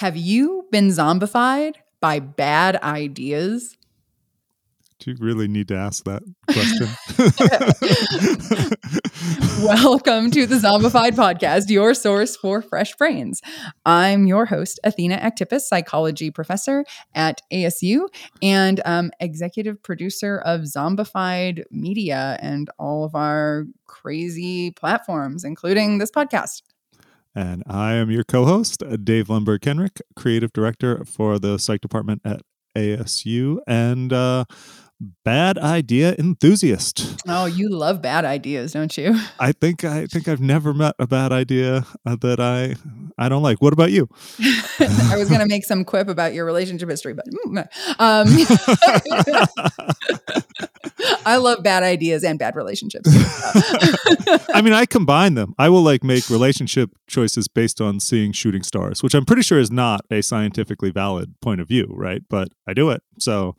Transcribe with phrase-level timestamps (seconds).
[0.00, 3.78] Have you been zombified by bad ideas?
[4.98, 6.88] Do you really need to ask that question?
[9.64, 13.40] Welcome to the Zombified Podcast, your source for fresh brains.
[13.86, 18.06] I'm your host, Athena Aktipis, psychology professor at ASU
[18.42, 26.10] and um, executive producer of Zombified Media and all of our crazy platforms, including this
[26.10, 26.60] podcast.
[27.36, 32.22] And I am your co host, Dave Lundberg Kenrick, creative director for the psych department
[32.24, 32.40] at
[32.74, 33.58] ASU.
[33.66, 34.46] And uh,
[35.00, 37.20] bad idea enthusiast.
[37.28, 39.18] Oh, you love bad ideas, don't you?
[39.38, 42.76] I think I think I've never met a bad idea uh, that I
[43.18, 43.60] I don't like.
[43.60, 44.08] What about you?
[44.80, 47.66] I was going to make some quip about your relationship history, but mm,
[47.98, 48.26] um,
[51.26, 53.08] I love bad ideas and bad relationships.
[54.54, 55.54] I mean, I combine them.
[55.58, 59.58] I will like make relationship choices based on seeing shooting stars, which I'm pretty sure
[59.58, 62.22] is not a scientifically valid point of view, right?
[62.28, 63.02] But I do it.
[63.18, 63.56] So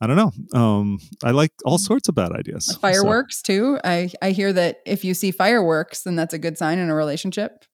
[0.00, 0.58] I don't know.
[0.58, 2.76] Um, I like all sorts of bad ideas.
[2.80, 3.52] Fireworks so.
[3.52, 3.78] too.
[3.84, 6.94] I I hear that if you see fireworks, then that's a good sign in a
[6.94, 7.64] relationship.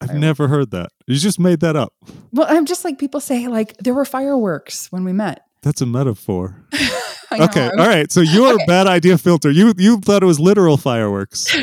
[0.00, 0.90] I've never heard that.
[1.06, 1.92] You just made that up.
[2.32, 5.42] Well, I'm just like people say, like there were fireworks when we met.
[5.62, 6.64] That's a metaphor.
[7.32, 8.10] okay, all right.
[8.12, 8.64] So your okay.
[8.66, 9.50] bad idea filter.
[9.50, 11.46] You you thought it was literal fireworks.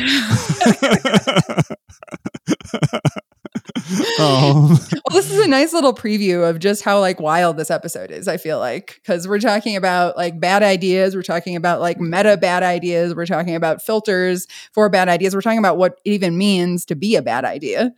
[4.18, 4.78] oh.
[5.04, 8.26] Well, this is a nice little preview of just how like wild this episode is.
[8.26, 12.36] I feel like because we're talking about like bad ideas, we're talking about like meta
[12.36, 16.38] bad ideas, we're talking about filters for bad ideas, we're talking about what it even
[16.38, 17.92] means to be a bad idea.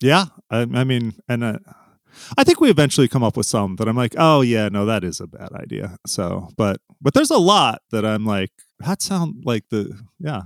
[0.00, 1.58] Yeah, I, I mean, and uh,
[2.36, 5.04] I think we eventually come up with some that I'm like, oh yeah, no, that
[5.04, 5.96] is a bad idea.
[6.06, 8.50] So, but but there's a lot that I'm like,
[8.80, 10.42] that sound like the yeah.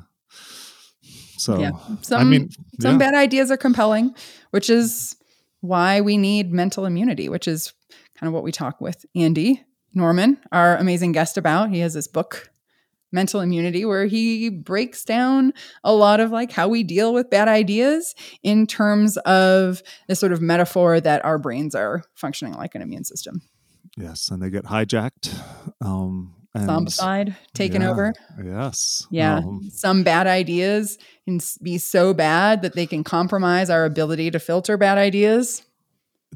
[1.37, 1.73] So yeah.
[2.03, 2.99] some I mean, some yeah.
[2.99, 4.15] bad ideas are compelling,
[4.51, 5.17] which is
[5.61, 7.73] why we need mental immunity, which is
[8.19, 9.63] kind of what we talk with Andy
[9.95, 11.71] Norman, our amazing guest about.
[11.71, 12.51] He has this book
[13.15, 15.53] mental immunity where he breaks down
[15.85, 20.33] a lot of like how we deal with bad ideas in terms of this sort
[20.33, 23.41] of metaphor that our brains are functioning like an immune system.
[23.97, 25.33] Yes, and they get hijacked.
[25.81, 28.15] Um, and, zombified, taken yeah, over.
[28.43, 29.07] Yes.
[29.11, 29.39] Yeah.
[29.39, 34.39] Um, Some bad ideas can be so bad that they can compromise our ability to
[34.39, 35.63] filter bad ideas.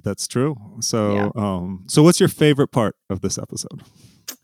[0.03, 0.57] That's true.
[0.81, 1.31] So, yeah.
[1.35, 3.83] um, so what's your favorite part of this episode?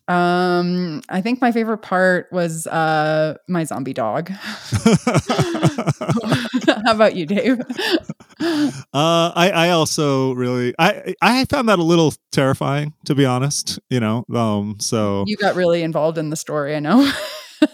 [0.07, 4.29] Um, I think my favorite part was uh my zombie dog.
[6.85, 7.59] How about you, Dave?
[8.41, 13.79] Uh, I I also really I I found that a little terrifying to be honest.
[13.89, 16.75] You know, um, so you got really involved in the story.
[16.75, 17.11] I know.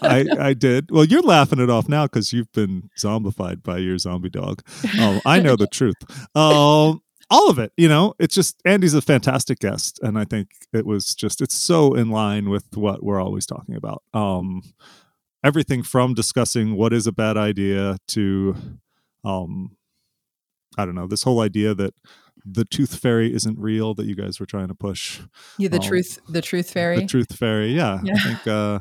[0.01, 0.91] I, I did.
[0.91, 4.61] Well, you're laughing it off now because you've been zombified by your zombie dog.
[4.99, 5.95] Um, I know the truth.
[6.35, 8.13] Um, all of it you know?
[8.19, 12.09] It's just andy's a fantastic guest and i think it was just it's so in
[12.09, 14.03] line with what we're always talking about.
[14.13, 14.61] Um
[15.43, 18.55] everything from discussing what is a bad idea to
[19.23, 19.75] um
[20.77, 21.93] i don't know this whole idea that
[22.45, 25.21] the tooth fairy isn't real that you guys were trying to push.
[25.57, 26.99] Yeah the um, truth the truth fairy?
[26.99, 28.13] the truth fairy yeah, yeah.
[28.15, 28.79] i think uh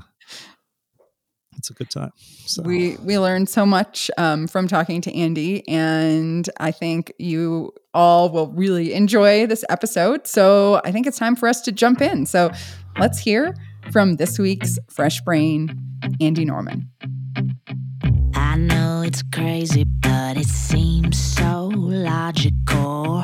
[1.60, 2.12] it's a good time.
[2.46, 2.62] So.
[2.62, 8.30] We we learned so much um, from talking to Andy, and I think you all
[8.30, 10.26] will really enjoy this episode.
[10.26, 12.24] So I think it's time for us to jump in.
[12.24, 12.50] So
[12.98, 13.54] let's hear
[13.92, 15.78] from this week's Fresh Brain,
[16.20, 16.88] Andy Norman.
[18.34, 23.22] I know it's crazy, but it seems so logical.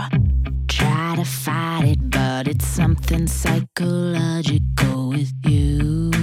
[0.68, 6.15] Try to fight it, but it's something psychological with you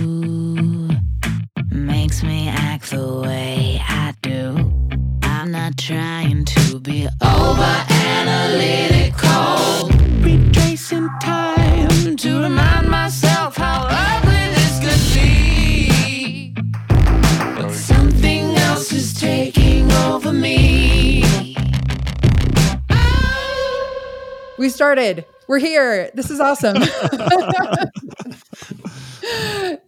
[2.24, 4.72] makes me act the way I do.
[5.24, 9.90] I'm not trying to be over analytical.
[10.22, 16.54] Retracing time to remind myself how ugly this could be.
[17.56, 21.24] But something else is taking over me.
[24.58, 25.26] We started.
[25.48, 26.10] We're here.
[26.14, 26.78] This is awesome.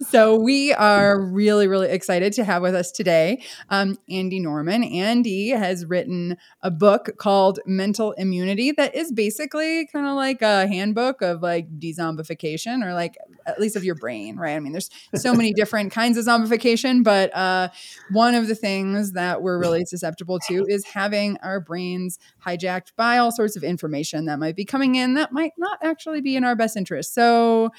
[0.02, 4.84] so we are really, really excited to have with us today um, Andy Norman.
[4.84, 10.68] Andy has written a book called Mental Immunity that is basically kind of like a
[10.68, 13.16] handbook of like dezombification or like
[13.46, 14.56] at least of your brain, right?
[14.56, 17.70] I mean, there's so many different kinds of zombification, but uh,
[18.12, 23.18] one of the things that we're really susceptible to is having our brains hijacked by
[23.18, 26.44] all sorts of information that might be coming in that might not actually be in
[26.44, 27.14] our best interest.
[27.14, 27.72] So,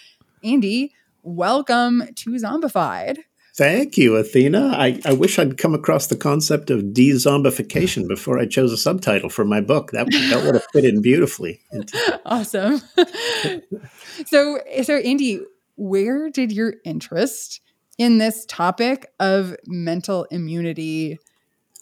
[0.44, 0.92] Andy,
[1.26, 3.19] welcome to Zombified.
[3.56, 4.75] Thank you, Athena.
[4.76, 9.28] I, I wish I'd come across the concept of de-zombification before I chose a subtitle
[9.28, 9.90] for my book.
[9.90, 11.61] That, that would have fit in beautifully.
[12.26, 12.81] awesome.
[14.26, 15.40] so, so Andy,
[15.76, 17.61] where did your interest
[17.99, 21.19] in this topic of mental immunity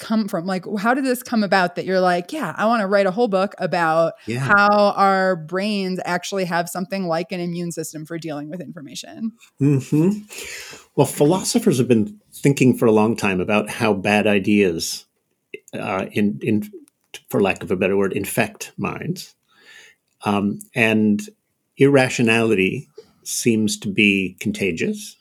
[0.04, 0.44] come from?
[0.44, 3.10] Like, how did this come about that you're like, yeah, I want to write a
[3.10, 4.40] whole book about yeah.
[4.40, 9.32] how our brains actually have something like an immune system for dealing with information?
[9.60, 10.20] Mm-hmm.
[10.94, 15.06] Well, philosophers have been thinking for a long time about how bad ideas,
[15.72, 16.70] uh, in, in,
[17.30, 19.34] for lack of a better word, infect minds.
[20.26, 21.22] Um, and
[21.78, 22.88] irrationality
[23.22, 25.16] seems to be contagious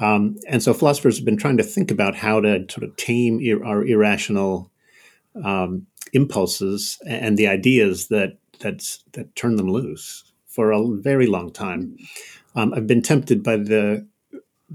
[0.00, 3.40] um, and so philosophers have been trying to think about how to sort of tame
[3.40, 4.70] ir- our irrational
[5.44, 11.52] um, impulses and the ideas that that's, that turn them loose for a very long
[11.52, 11.96] time.
[12.54, 14.06] Um, I've been tempted by the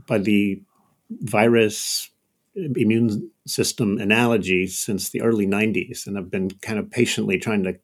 [0.05, 0.61] by the
[1.09, 2.09] virus
[2.55, 7.75] immune system analogy since the early 90s, and I've been kind of patiently trying to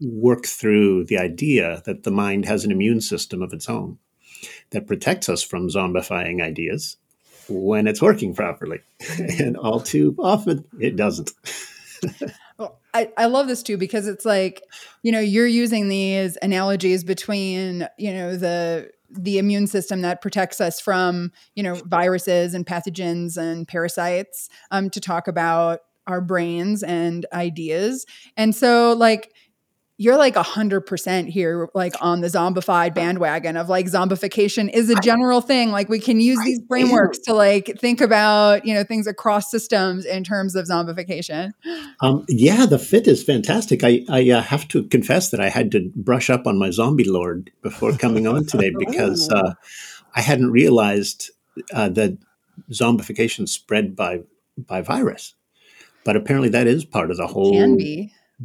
[0.00, 3.98] work through the idea that the mind has an immune system of its own
[4.70, 6.96] that protects us from zombifying ideas
[7.48, 8.80] when it's working properly.
[9.18, 11.32] and all too often, it doesn't.
[12.58, 14.62] well, I, I love this too because it's like,
[15.02, 20.60] you know, you're using these analogies between, you know, the the immune system that protects
[20.60, 26.82] us from, you know, viruses and pathogens and parasites um, to talk about our brains
[26.82, 28.06] and ideas.
[28.36, 29.32] And so, like,
[30.04, 34.90] you're like a hundred percent here, like on the zombified bandwagon of like zombification is
[34.90, 35.70] a general thing.
[35.70, 40.04] Like we can use these frameworks to like think about, you know, things across systems
[40.04, 41.52] in terms of zombification.
[42.00, 43.82] Um, yeah, the fit is fantastic.
[43.82, 47.08] I, I uh, have to confess that I had to brush up on my zombie
[47.08, 49.54] lord before coming on today because uh,
[50.14, 51.30] I hadn't realized
[51.72, 52.18] uh, that
[52.70, 54.20] zombification spread by,
[54.58, 55.34] by virus.
[56.04, 57.54] But apparently that is part of the whole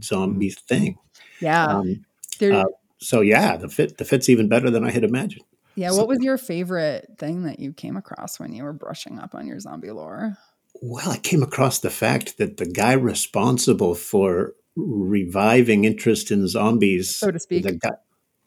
[0.02, 0.98] zombie thing.
[1.40, 1.66] Yeah.
[1.66, 2.06] Um,
[2.42, 2.66] uh,
[2.98, 5.46] so yeah, the fit the fit's even better than I had imagined.
[5.76, 5.92] Yeah.
[5.92, 9.36] So, what was your favorite thing that you came across when you were brushing up
[9.36, 10.38] on your zombie lore?
[10.82, 17.18] Well, I came across the fact that the guy responsible for reviving interest in zombies,
[17.18, 17.92] so to speak, guy,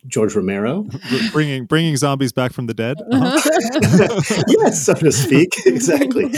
[0.07, 0.87] George Romero,
[1.33, 2.99] bringing bringing zombies back from the dead.
[3.13, 4.43] Uh-huh.
[4.49, 6.33] yes, so to speak, exactly.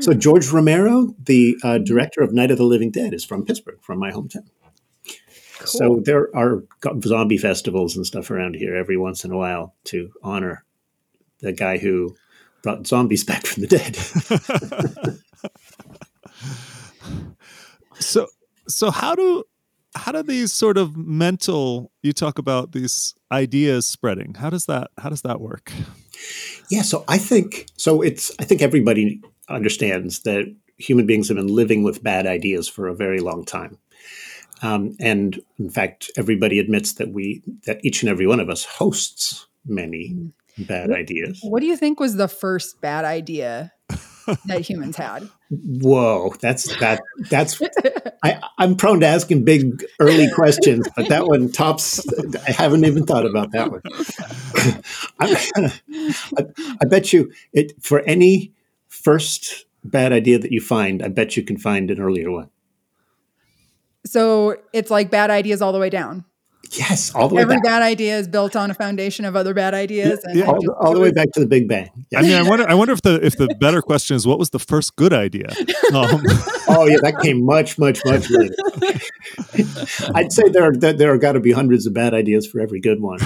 [0.00, 3.78] So George Romero, the uh, director of Night of the Living Dead, is from Pittsburgh,
[3.80, 4.48] from my hometown.
[5.64, 6.62] So there are
[7.02, 10.64] zombie festivals and stuff around here every once in a while to honor
[11.40, 12.16] the guy who
[12.62, 13.96] brought zombies back from the dead.
[17.98, 18.26] so
[18.68, 19.44] so how do
[19.94, 24.34] how do these sort of mental you talk about these ideas spreading.
[24.34, 25.72] How does that how does that work?
[26.70, 31.48] Yeah so i think so it's i think everybody understands that human beings have been
[31.48, 33.78] living with bad ideas for a very long time
[34.62, 38.64] um, and in fact, everybody admits that we that each and every one of us
[38.64, 40.66] hosts many mm.
[40.66, 41.40] bad what, ideas.
[41.42, 43.72] What do you think was the first bad idea
[44.46, 45.28] that humans had?
[45.50, 47.00] Whoa, that's that
[47.30, 47.60] that's
[48.22, 52.04] I, I'm prone to asking big early questions, but that one tops.
[52.46, 53.82] I haven't even thought about that one.
[55.20, 56.46] I,
[56.82, 58.52] I bet you it for any
[58.88, 62.50] first bad idea that you find, I bet you can find an earlier one.
[64.08, 66.24] So it's like bad ideas all the way down.
[66.72, 67.42] Yes, all the way.
[67.42, 67.64] Every back.
[67.64, 70.94] bad idea is built on a foundation of other bad ideas, and yeah, all, all
[70.94, 71.90] the way back to the Big Bang.
[72.10, 72.24] Yes.
[72.24, 72.68] I mean, I wonder.
[72.68, 75.48] I wonder if the if the better question is what was the first good idea?
[75.88, 76.20] Um.
[76.68, 78.54] oh yeah, that came much, much, much later.
[80.14, 82.78] I'd say there are there are got to be hundreds of bad ideas for every
[82.78, 83.18] good one.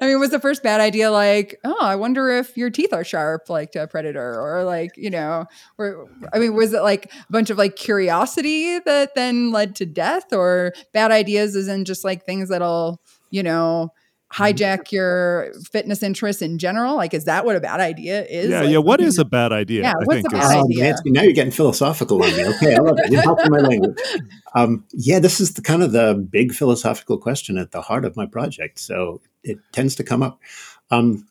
[0.00, 3.04] I mean, was the first bad idea like, oh, I wonder if your teeth are
[3.04, 5.46] sharp, like to a predator, or like you know,
[5.78, 9.86] or I mean, was it like a bunch of like curiosity that then led to
[9.86, 13.92] death, or bad ideas is in just like things that'll, you know,
[14.32, 16.96] hijack your fitness interests in general?
[16.96, 18.50] Like, is that what a bad idea is?
[18.50, 18.78] Yeah, like, yeah.
[18.78, 19.82] What is a bad idea?
[19.82, 20.84] Yeah, I what's a bad idea?
[20.84, 22.44] Nancy, now you're getting philosophical on me.
[22.44, 23.10] Okay, I love it.
[23.10, 23.98] You're helping my language.
[24.54, 28.16] Um, yeah, this is the kind of the big philosophical question at the heart of
[28.16, 28.78] my project.
[28.78, 30.40] So it tends to come up.
[30.90, 31.28] Um,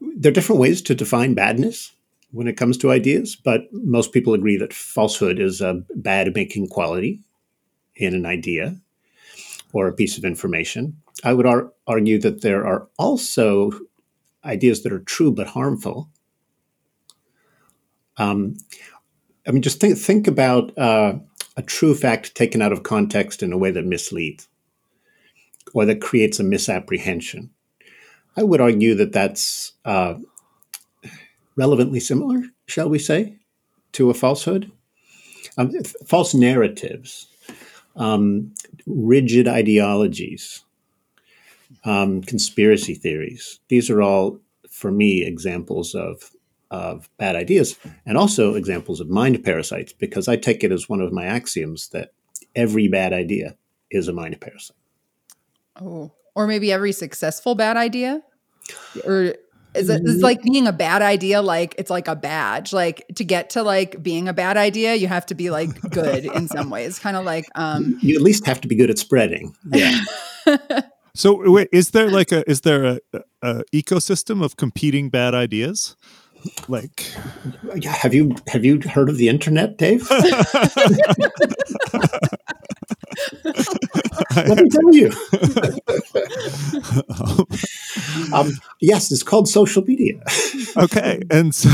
[0.00, 1.92] there are different ways to define badness
[2.30, 6.68] when it comes to ideas, but most people agree that falsehood is a bad making
[6.68, 7.20] quality
[7.96, 8.76] in an idea
[9.76, 10.96] or a piece of information.
[11.22, 13.70] I would ar- argue that there are also
[14.44, 16.10] ideas that are true but harmful.
[18.16, 18.56] Um,
[19.46, 21.18] I mean, just think think about uh,
[21.56, 24.48] a true fact taken out of context in a way that misleads
[25.74, 27.50] or that creates a misapprehension.
[28.36, 30.14] I would argue that that's uh,
[31.56, 33.38] relevantly similar, shall we say,
[33.92, 34.70] to a falsehood.
[35.58, 35.72] Um,
[36.06, 37.28] false narratives,
[37.96, 38.54] um,
[38.86, 40.64] rigid ideologies,
[41.84, 43.60] um, conspiracy theories.
[43.68, 46.30] These are all, for me, examples of
[46.68, 51.00] of bad ideas and also examples of mind parasites because I take it as one
[51.00, 52.12] of my axioms that
[52.56, 53.56] every bad idea
[53.90, 54.76] is a mind parasite.
[55.80, 58.22] Oh, or maybe every successful bad idea?
[59.04, 59.34] Or
[59.76, 63.24] is it is like being a bad idea like it's like a badge like to
[63.24, 66.70] get to like being a bad idea you have to be like good in some
[66.70, 69.54] ways kind of like um You at least have to be good at spreading.
[69.70, 70.00] Yeah.
[71.16, 73.00] So wait, is there like a is there a,
[73.40, 75.96] a ecosystem of competing bad ideas?
[76.68, 77.06] Like
[77.84, 80.06] have you have you heard of the internet, Dave?
[84.36, 85.12] Let me tell you.
[88.34, 90.20] um, yes, it's called social media.
[90.76, 91.70] okay, and so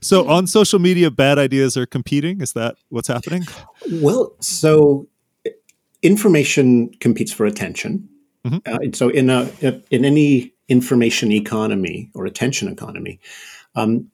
[0.00, 2.40] so on social media, bad ideas are competing.
[2.40, 3.46] Is that what's happening?
[3.92, 5.06] Well, so
[6.02, 8.08] information competes for attention.
[8.44, 8.66] Mhm.
[8.66, 9.50] Uh, and so in a
[9.90, 13.20] in any information economy or attention economy,
[13.74, 14.10] um,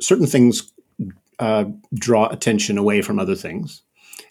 [0.00, 0.72] certain things
[1.38, 1.64] uh,
[1.94, 3.82] draw attention away from other things,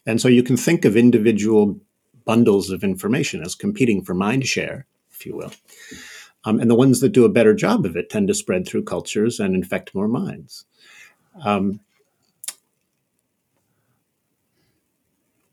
[0.05, 1.79] and so you can think of individual
[2.25, 5.51] bundles of information as competing for mind share, if you will.
[6.43, 8.83] Um, and the ones that do a better job of it tend to spread through
[8.83, 10.65] cultures and infect more minds.
[11.43, 11.79] Um,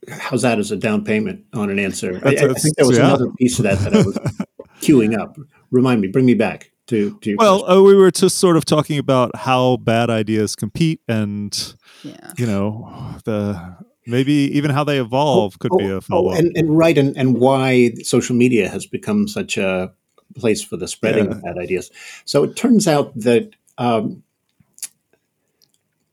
[0.08, 2.20] how's that as a down payment on an answer?
[2.24, 3.06] I, I think there was yeah.
[3.06, 4.18] another piece of that that I was
[4.80, 5.38] queuing up.
[5.70, 8.98] Remind me, bring me back to, to Well, uh, we were just sort of talking
[8.98, 15.58] about how bad ideas compete, and yeah you know the maybe even how they evolve
[15.58, 16.38] could be Oh, a follow up.
[16.38, 19.92] and, and right, and, and why social media has become such a
[20.36, 21.32] place for the spreading Yeah.
[21.32, 21.90] of bad ideas.
[22.24, 24.22] So it turns out that um,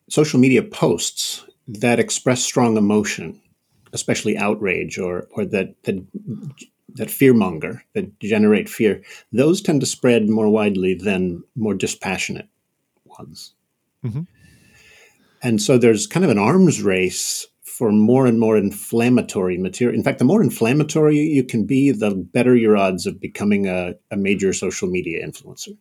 [0.09, 3.39] social media posts that express strong emotion,
[3.93, 6.03] especially outrage or or that that
[6.95, 12.47] that fearmonger that generate fear, those tend to spread more widely than more dispassionate
[13.05, 13.53] ones.
[14.03, 14.25] Mhm.
[15.41, 17.47] And so there's kind of an arms race
[17.79, 19.97] for more and more inflammatory material.
[19.97, 23.93] In fact, the more inflammatory you can be, the better your odds of becoming a,
[24.11, 25.77] a major social media influencer.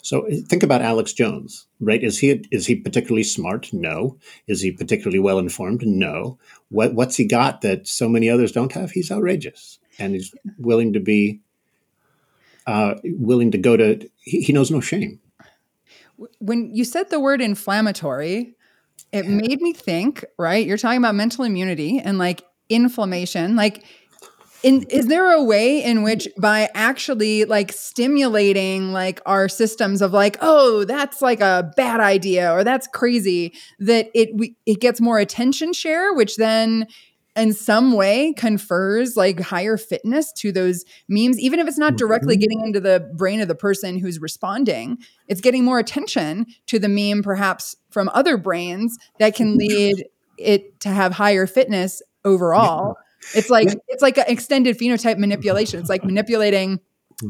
[0.00, 2.04] So think about Alex Jones, right?
[2.04, 3.72] Is he is he particularly smart?
[3.72, 4.16] No.
[4.46, 5.84] Is he particularly well informed?
[5.84, 6.38] No.
[6.68, 8.92] What what's he got that so many others don't have?
[8.92, 11.40] He's outrageous, and he's willing to be
[12.68, 14.08] uh, willing to go to.
[14.20, 15.18] He, he knows no shame.
[16.38, 18.54] when you said the word inflammatory,
[19.12, 20.66] it made me think, right?
[20.66, 23.56] You're talking about mental immunity and like inflammation.
[23.56, 23.84] Like,
[24.62, 30.12] in, is there a way in which by actually like stimulating like our systems of
[30.12, 35.00] like, oh, that's like a bad idea or that's crazy, that it we, it gets
[35.00, 36.86] more attention share, which then
[37.34, 42.34] in some way confers like higher fitness to those memes, even if it's not directly
[42.34, 42.40] mm-hmm.
[42.40, 44.98] getting into the brain of the person who's responding,
[45.28, 49.58] it's getting more attention to the meme, perhaps from other brains that can mm-hmm.
[49.58, 50.04] lead
[50.38, 52.96] it to have higher fitness overall.
[53.34, 55.80] It's like it's like an extended phenotype manipulation.
[55.80, 56.80] It's like manipulating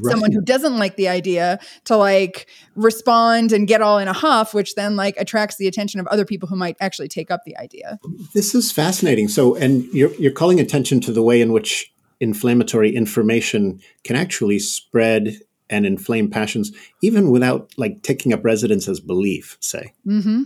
[0.03, 4.55] someone who doesn't like the idea to like respond and get all in a huff,
[4.55, 7.57] which then like attracts the attention of other people who might actually take up the
[7.59, 7.99] idea.
[8.35, 9.29] This is fascinating.
[9.29, 14.59] So, and you're you're calling attention to the way in which inflammatory information can actually
[14.59, 15.39] spread
[15.71, 16.71] and inflame passions,
[17.03, 19.57] even without like taking up residence as belief.
[19.61, 20.43] Say, Mm-hmm.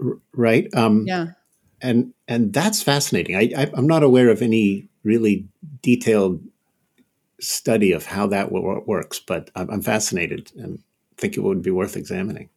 [0.00, 0.66] R- right?
[0.74, 1.26] Um, Yeah.
[1.80, 3.36] and and that's fascinating.
[3.36, 5.46] I, I I'm not aware of any really
[5.82, 6.40] detailed
[7.40, 10.82] study of how that wo- works, but I'm, I'm fascinated and
[11.16, 12.48] think it would be worth examining.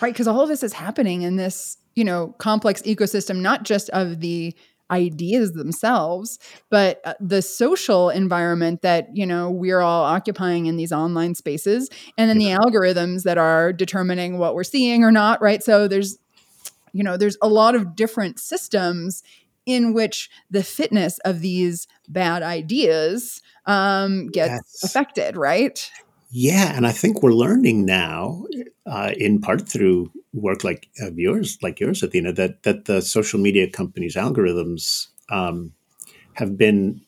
[0.00, 3.88] right because all of this is happening in this you know complex ecosystem not just
[3.90, 4.54] of the
[4.90, 6.38] ideas themselves
[6.68, 11.88] but uh, the social environment that you know we're all occupying in these online spaces
[12.18, 16.18] and then the algorithms that are determining what we're seeing or not right so there's
[16.92, 19.22] you know there's a lot of different systems
[19.66, 24.84] in which the fitness of these bad ideas um, gets Yes.
[24.84, 25.90] affected right
[26.32, 28.46] Yeah, and I think we're learning now,
[28.86, 33.40] uh, in part through work like of yours, like yours, Athena, that that the social
[33.40, 35.72] media companies' algorithms um,
[36.34, 37.00] have been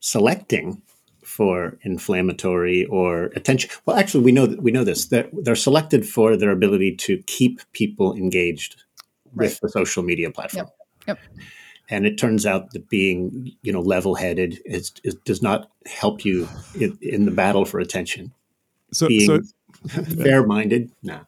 [0.00, 0.82] selecting
[1.24, 3.70] for inflammatory or attention.
[3.86, 5.06] Well, actually, we know that we know this.
[5.06, 8.82] That they're selected for their ability to keep people engaged
[9.34, 10.68] with the social media platform.
[11.06, 11.18] Yep.
[11.90, 16.48] And it turns out that being, you know, level-headed is, is, does not help you
[16.78, 18.32] in, in the battle for attention
[18.92, 19.40] So, being so
[20.22, 21.20] Fair-minded, nah.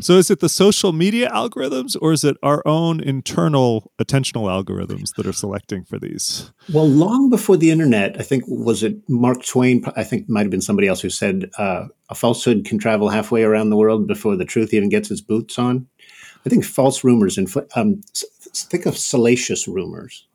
[0.00, 5.14] So is it the social media algorithms or is it our own internal attentional algorithms
[5.16, 6.52] that are selecting for these?
[6.72, 9.84] Well, long before the internet, I think was it Mark Twain?
[9.96, 13.44] I think might have been somebody else who said uh, a falsehood can travel halfway
[13.44, 15.86] around the world before the truth even gets its boots on.
[16.44, 18.02] I think false rumors and um,
[18.62, 20.26] think of salacious rumors.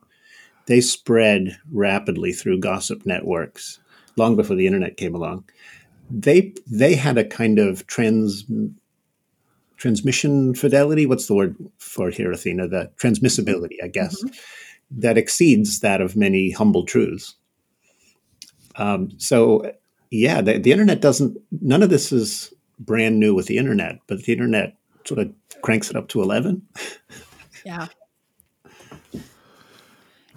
[0.65, 3.79] They spread rapidly through gossip networks
[4.17, 5.45] long before the internet came along.
[6.11, 8.45] They they had a kind of trans
[9.77, 11.05] transmission fidelity.
[11.05, 12.67] What's the word for here, Athena?
[12.67, 14.99] The transmissibility, I guess, mm-hmm.
[14.99, 17.35] that exceeds that of many humble truths.
[18.75, 19.71] Um, so,
[20.11, 21.37] yeah, the, the internet doesn't.
[21.61, 25.89] None of this is brand new with the internet, but the internet sort of cranks
[25.89, 26.61] it up to eleven.
[27.65, 27.87] Yeah.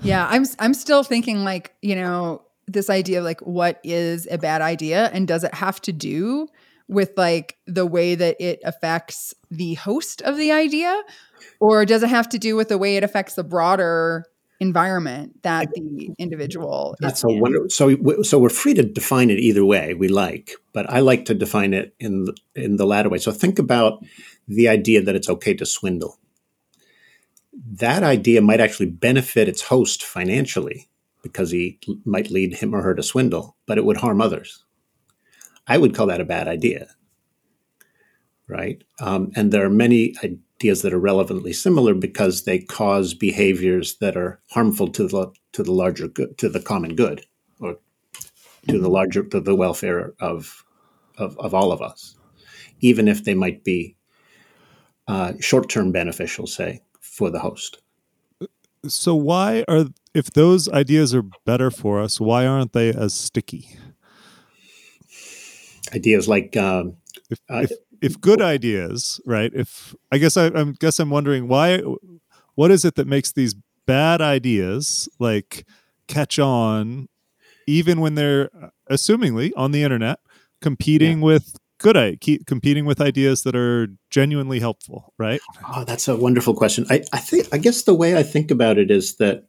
[0.02, 4.38] Yeah, I'm I'm still thinking like, you know, this idea of like what is a
[4.38, 6.48] bad idea and does it have to do
[6.88, 11.02] with like the way that it affects the host of the idea?
[11.60, 14.24] Or does it have to do with the way it affects the broader
[14.60, 19.64] environment that the individual that's a wonder so so we're free to define it either
[19.64, 23.18] way we like but i like to define it in in the latter way.
[23.18, 24.04] So think about
[24.46, 26.16] the idea that it's okay to swindle
[27.52, 30.88] that idea might actually benefit its host financially
[31.22, 34.64] because he might lead him or her to swindle but it would harm others
[35.66, 36.88] I would call that a bad idea.
[38.48, 38.82] Right.
[39.00, 44.16] Um, and there are many ideas that are relevantly similar because they cause behaviors that
[44.16, 47.24] are harmful to the to the larger good, to the common good,
[47.60, 47.78] or
[48.68, 50.64] to the larger to the welfare of
[51.16, 52.16] of, of all of us,
[52.80, 53.96] even if they might be
[55.08, 56.80] uh, short term beneficial, say,
[57.12, 57.82] for the host.
[58.88, 63.68] So why are if those ideas are better for us, why aren't they as sticky?
[65.94, 66.96] ideas like um,
[67.30, 69.52] if, uh, if, if, good ideas, right?
[69.54, 71.82] If I guess I, I guess I'm wondering why,
[72.54, 73.54] what is it that makes these
[73.86, 75.66] bad ideas like
[76.08, 77.08] catch on,
[77.66, 80.18] even when they're uh, assumingly on the internet
[80.60, 81.24] competing yeah.
[81.24, 85.40] with good keep competing with ideas that are genuinely helpful right
[85.74, 88.78] oh that's a wonderful question I, I think i guess the way i think about
[88.78, 89.44] it is that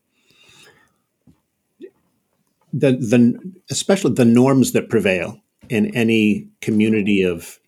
[2.74, 7.60] the the especially the norms that prevail in any community of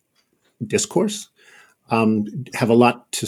[0.66, 1.30] discourse
[1.92, 3.28] um, have a lot to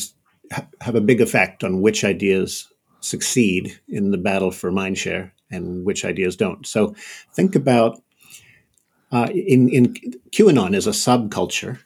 [0.82, 2.72] have a big effect on which ideas
[3.02, 6.66] succeed in the battle for mindshare and which ideas don't.
[6.66, 6.96] So
[7.34, 8.02] think about
[9.12, 9.94] uh, in, in
[10.32, 11.80] QAnon is a subculture,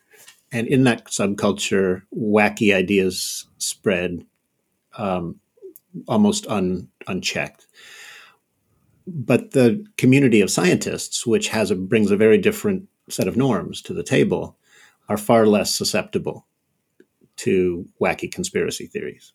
[0.51, 4.25] and in that subculture, wacky ideas spread
[4.97, 5.39] um,
[6.07, 7.67] almost un, unchecked
[9.07, 13.81] but the community of scientists, which has a, brings a very different set of norms
[13.83, 14.57] to the table,
[15.09, 16.45] are far less susceptible
[17.37, 19.33] to wacky conspiracy theories.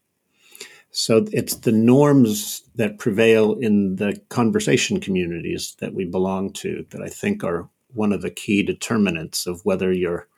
[0.90, 7.02] So it's the norms that prevail in the conversation communities that we belong to that
[7.02, 10.28] I think are one of the key determinants of whether you're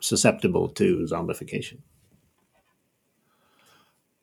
[0.00, 1.78] susceptible to zombification.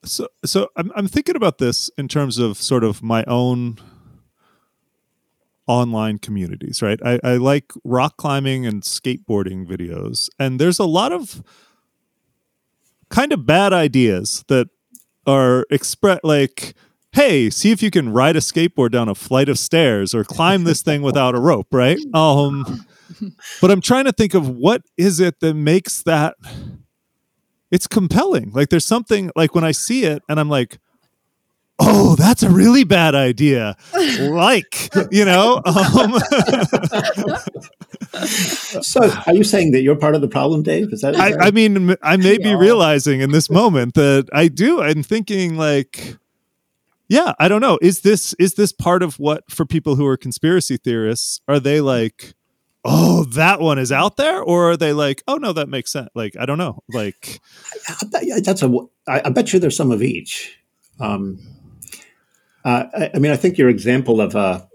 [0.04, 3.78] So, so I'm, I'm thinking about this in terms of sort of my own
[5.68, 7.00] online communities, right?
[7.06, 11.44] I, I like rock climbing and skateboarding videos, and there's a lot of
[13.10, 14.70] kind of bad ideas that
[15.28, 16.74] are express like
[17.14, 20.64] hey see if you can ride a skateboard down a flight of stairs or climb
[20.64, 22.86] this thing without a rope right um
[23.62, 26.36] but i'm trying to think of what is it that makes that
[27.70, 30.80] it's compelling like there's something like when i see it and i'm like
[31.82, 33.76] oh, that's a really bad idea.
[34.20, 35.62] like, you know.
[35.66, 36.20] Um,
[38.82, 40.94] so, are you saying that you're part of the problem, Dave?
[40.94, 41.16] Is that?
[41.16, 41.42] Is I, that...
[41.42, 44.82] I, mean, I may be realizing in this moment that I do.
[44.82, 46.18] I'm thinking like,
[47.12, 47.78] yeah, I don't know.
[47.82, 51.42] Is this is this part of what for people who are conspiracy theorists?
[51.48, 52.34] Are they like?
[52.84, 56.10] oh that one is out there or are they like oh no that makes sense
[56.16, 57.40] like i don't know like
[58.44, 60.58] that's a i bet you there's some of each
[61.00, 61.40] um,
[62.64, 64.66] uh, I, I, mean, I think your example of a, uh,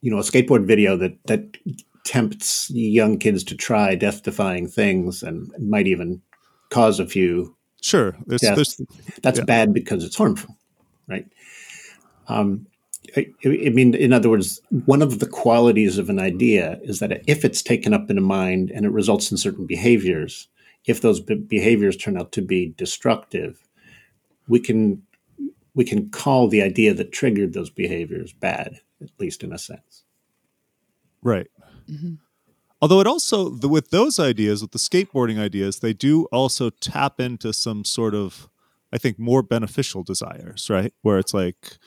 [0.00, 1.56] you know, a skateboard video that that
[2.04, 6.20] tempts young kids to try death-defying things and might even
[6.68, 7.56] cause a few.
[7.80, 9.44] Sure, there's, deaths, there's, that's yeah.
[9.44, 10.56] bad because it's harmful,
[11.06, 11.26] right?
[12.28, 12.66] Um,
[13.16, 17.22] I, I, mean, in other words, one of the qualities of an idea is that
[17.26, 20.48] if it's taken up in a mind and it results in certain behaviors,
[20.86, 23.66] if those behaviors turn out to be destructive,
[24.48, 25.02] we can
[25.74, 30.04] we can call the idea that triggered those behaviors bad, at least in a sense.
[31.22, 31.48] Right.
[31.90, 32.14] Mm-hmm.
[32.80, 37.18] Although it also the, with those ideas, with the skateboarding ideas, they do also tap
[37.18, 38.48] into some sort of,
[38.94, 40.94] I think, more beneficial desires, right?
[41.02, 41.78] Where it's like,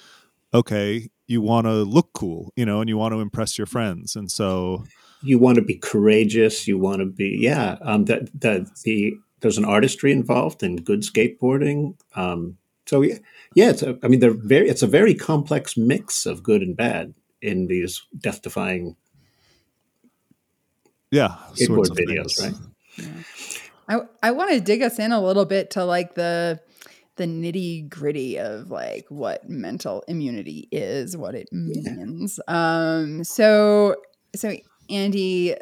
[0.53, 4.15] okay, you want to look cool, you know, and you want to impress your friends,
[4.15, 4.83] and so
[5.23, 6.67] you want to be courageous.
[6.67, 7.77] You want to be, yeah.
[7.81, 11.95] Um, that that the there's an artistry involved in good skateboarding.
[12.15, 13.19] Um, so yeah,
[13.55, 13.69] yeah.
[13.69, 14.67] It's a, I mean, they're very.
[14.67, 18.95] It's a very complex mix of good and bad in these death-defying
[21.11, 22.41] yeah skateboard videos, things.
[22.41, 22.53] right?
[22.97, 24.01] Yeah.
[24.23, 26.59] I I want to dig us in a little bit to like the
[27.17, 32.39] the nitty gritty of like what mental immunity is, what it means.
[32.47, 32.95] Yeah.
[32.97, 33.95] Um, so
[34.35, 34.55] so
[34.89, 35.55] Andy,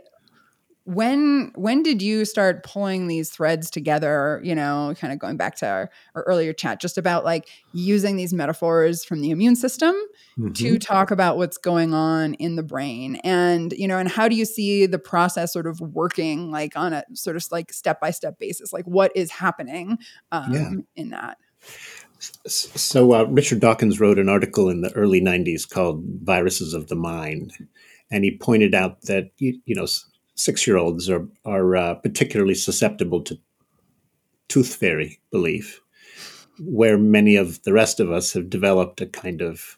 [0.86, 5.56] when when did you start pulling these threads together you know kind of going back
[5.56, 9.96] to our, our earlier chat just about like using these metaphors from the immune system
[10.38, 10.52] mm-hmm.
[10.54, 14.36] to talk about what's going on in the brain and you know and how do
[14.36, 18.12] you see the process sort of working like on a sort of like step by
[18.12, 19.98] step basis like what is happening
[20.32, 20.72] um, yeah.
[20.96, 21.38] in that
[22.20, 26.96] so uh, richard dawkins wrote an article in the early 90s called viruses of the
[26.96, 27.54] mind
[28.12, 29.88] and he pointed out that you, you know
[30.36, 33.40] six year olds are are uh, particularly susceptible to
[34.48, 35.82] tooth fairy belief,
[36.60, 39.78] where many of the rest of us have developed a kind of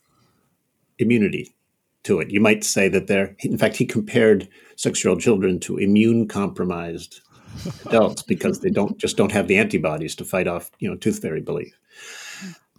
[1.00, 1.56] immunity
[2.04, 2.32] to it.
[2.32, 6.28] You might say that they're, in fact, he compared six year old children to immune
[6.28, 7.22] compromised
[7.86, 11.22] adults because they don't just don't have the antibodies to fight off you know tooth
[11.22, 11.78] fairy belief.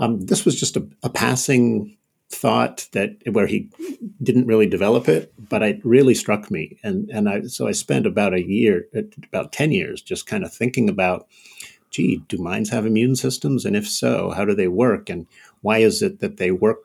[0.00, 1.96] Um, this was just a, a passing
[2.30, 3.70] thought that where he
[4.22, 6.78] didn't really develop it, but it really struck me.
[6.82, 8.86] And and I so I spent about a year,
[9.32, 11.26] about ten years, just kind of thinking about,
[11.90, 15.26] gee, do minds have immune systems, and if so, how do they work, and
[15.62, 16.84] why is it that they work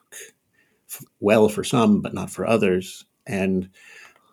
[0.89, 3.69] f- well for some but not for others, and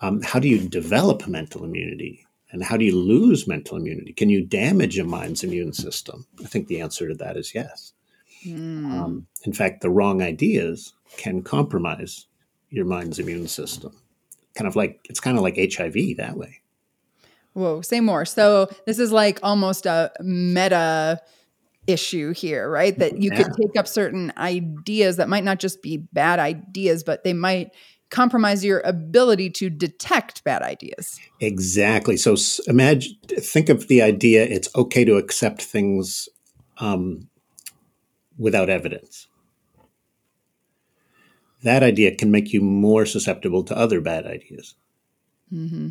[0.00, 2.26] um, how do you develop mental immunity?
[2.52, 4.12] And how do you lose mental immunity?
[4.12, 6.26] Can you damage a mind's immune system?
[6.42, 7.92] I think the answer to that is yes.
[8.44, 8.90] Mm.
[8.90, 12.26] Um, in fact, the wrong ideas can compromise
[12.70, 13.92] your mind's immune system.
[14.54, 16.60] Kind of like it's kind of like HIV that way.
[17.52, 18.24] Whoa, say more.
[18.24, 21.20] So this is like almost a meta
[21.86, 22.96] issue here, right?
[22.98, 23.42] That you yeah.
[23.42, 27.72] could take up certain ideas that might not just be bad ideas, but they might
[28.10, 31.18] compromise your ability to detect bad ideas.
[31.40, 32.16] Exactly.
[32.16, 36.28] So imagine, think of the idea it's okay to accept things
[36.78, 37.28] um,
[38.36, 39.28] without evidence
[41.62, 44.74] that idea can make you more susceptible to other bad ideas.
[45.52, 45.88] Mm-hmm.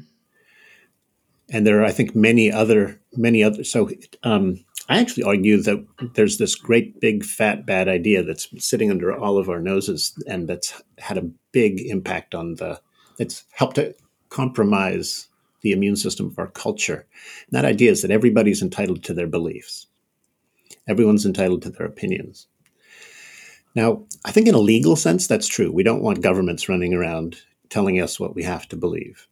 [1.52, 3.64] And there are, I think, many other, many other.
[3.64, 3.90] So
[4.24, 5.86] um, I actually argue that
[6.16, 10.48] there's this great big fat bad idea that's sitting under all of our noses and
[10.48, 12.80] that's had a big impact on the,
[13.18, 13.96] That's helped to
[14.30, 15.28] compromise
[15.62, 17.06] the immune system of our culture.
[17.48, 19.88] And that idea is that everybody's entitled to their beliefs.
[20.88, 22.48] Everyone's entitled to their opinions.
[23.76, 25.72] Now, I think in a legal sense, that's true.
[25.72, 27.38] We don't want governments running around
[27.70, 29.28] telling us what we have to believe.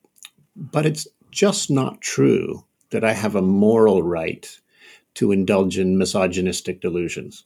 [0.56, 4.50] But it's just not true that I have a moral right
[5.16, 7.46] to indulge in misogynistic delusions.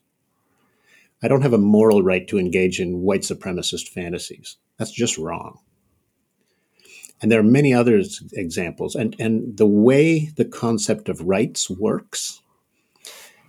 [1.24, 4.58] I don't have a moral right to engage in white supremacist fantasies.
[4.78, 5.60] That's just wrong.
[7.22, 8.02] And there are many other
[8.34, 8.96] examples.
[8.96, 12.42] And, and the way the concept of rights works,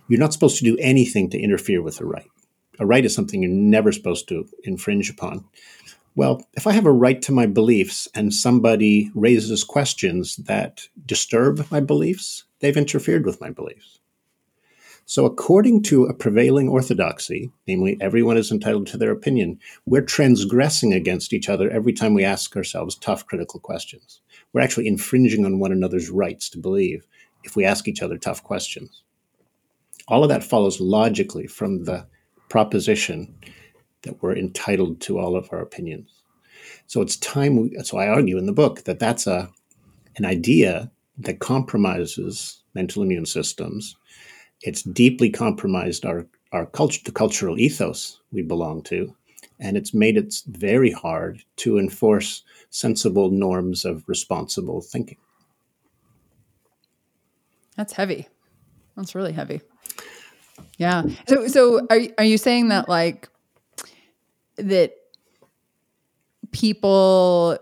[0.07, 2.29] you're not supposed to do anything to interfere with a right
[2.79, 5.45] a right is something you're never supposed to infringe upon.
[6.15, 11.71] Well, if I have a right to my beliefs and somebody raises questions that disturb
[11.71, 13.99] my beliefs, they've interfered with my beliefs.
[15.05, 20.93] So, according to a prevailing orthodoxy, namely everyone is entitled to their opinion, we're transgressing
[20.93, 24.21] against each other every time we ask ourselves tough critical questions.
[24.53, 27.05] We're actually infringing on one another's rights to believe
[27.43, 29.03] if we ask each other tough questions.
[30.07, 32.05] All of that follows logically from the
[32.49, 33.35] proposition
[34.03, 36.23] that we're entitled to all of our opinions.
[36.87, 37.57] So it's time.
[37.57, 39.49] We, so I argue in the book that that's a
[40.15, 43.95] an idea that compromises mental immune systems.
[44.61, 49.15] It's deeply compromised our our culture, the cultural ethos we belong to,
[49.59, 55.17] and it's made it very hard to enforce sensible norms of responsible thinking.
[57.75, 58.27] That's heavy.
[58.95, 59.61] That's really heavy.
[60.77, 61.03] Yeah.
[61.27, 63.29] So so are are you saying that like
[64.57, 64.93] that
[66.51, 67.57] people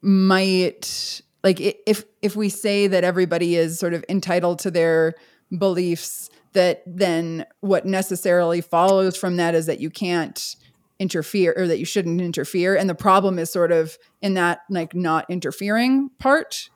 [0.00, 5.14] might like if if we say that everybody is sort of entitled to their
[5.56, 10.56] beliefs that then what necessarily follows from that is that you can't
[10.98, 12.76] interfere or that you shouldn't interfere.
[12.76, 16.70] And the problem is sort of in that like not interfering part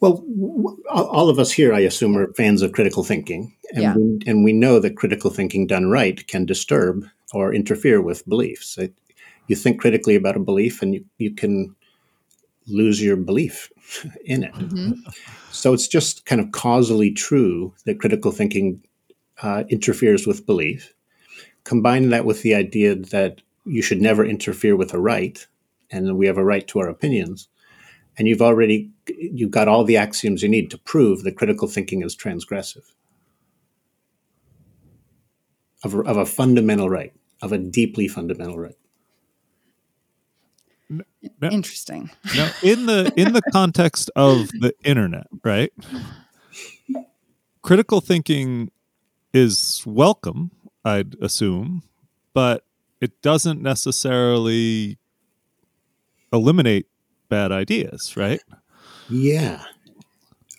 [0.00, 0.24] Well,
[0.88, 3.94] all of us here, I assume, are fans of critical thinking, and Yeah.
[3.96, 8.78] we, and we know that critical thinking done right can disturb or interfere with beliefs.
[8.78, 8.94] It,
[9.48, 11.74] you think critically about a belief, and you, you can
[12.68, 13.72] lose your belief
[14.24, 14.54] in it.
[14.54, 14.98] Mhm.
[15.50, 18.80] So it's just kind of causally true that critical thinking
[19.42, 20.94] uh, interferes with belief.
[21.64, 25.44] Combine that with the idea that you should never interfere with a right,
[25.90, 27.48] and we have a right to our opinions.
[28.18, 32.02] And you've already you've got all the axioms you need to prove that critical thinking
[32.02, 32.84] is transgressive
[35.84, 38.76] of, a- of a fundamental right, of a deeply fundamental right.
[40.90, 41.50] Yeah.
[41.50, 42.10] Interesting.
[42.34, 45.72] Now, in the in the context of the internet, right?
[47.60, 48.70] Critical thinking
[49.34, 50.50] is welcome,
[50.84, 51.82] I'd assume,
[52.32, 52.64] but
[53.00, 54.96] it doesn't necessarily
[56.32, 56.86] eliminate
[57.28, 58.40] bad ideas, right?
[59.08, 59.62] Yeah.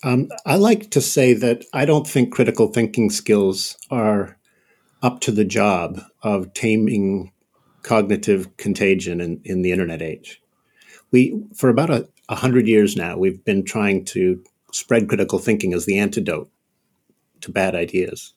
[0.03, 4.37] Um, I like to say that I don't think critical thinking skills are
[5.01, 7.31] up to the job of taming
[7.83, 10.41] cognitive contagion in, in the internet age.
[11.11, 15.73] We, for about a, a hundred years now, we've been trying to spread critical thinking
[15.73, 16.49] as the antidote
[17.41, 18.33] to bad ideas.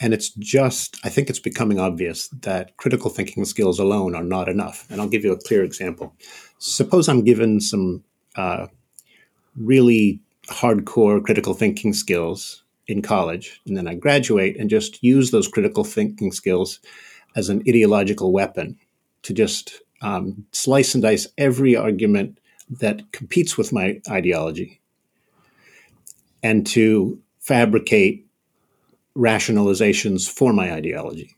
[0.00, 4.48] And it's just, I think it's becoming obvious that critical thinking skills alone are not
[4.48, 4.86] enough.
[4.90, 6.14] And I'll give you a clear example.
[6.64, 8.04] Suppose I'm given some
[8.36, 8.68] uh,
[9.56, 15.48] really hardcore critical thinking skills in college, and then I graduate and just use those
[15.48, 16.78] critical thinking skills
[17.34, 18.78] as an ideological weapon
[19.22, 22.38] to just um, slice and dice every argument
[22.70, 24.80] that competes with my ideology
[26.44, 28.24] and to fabricate
[29.16, 31.34] rationalizations for my ideology.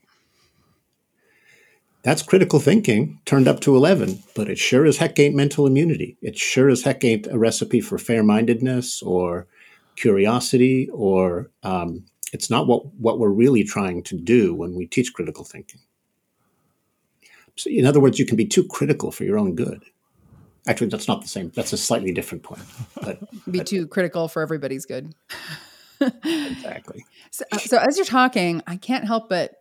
[2.05, 6.17] That's critical thinking turned up to 11, but it sure as heck ain't mental immunity.
[6.21, 9.47] It sure as heck ain't a recipe for fair mindedness or
[9.95, 15.13] curiosity, or um, it's not what, what we're really trying to do when we teach
[15.15, 15.81] critical thinking.
[17.55, 19.83] So, in other words, you can be too critical for your own good.
[20.67, 21.51] Actually, that's not the same.
[21.55, 22.61] That's a slightly different point.
[23.01, 23.19] But
[23.51, 25.15] Be too critical for everybody's good.
[25.99, 27.03] exactly.
[27.31, 29.55] So, uh, so as you're talking, I can't help but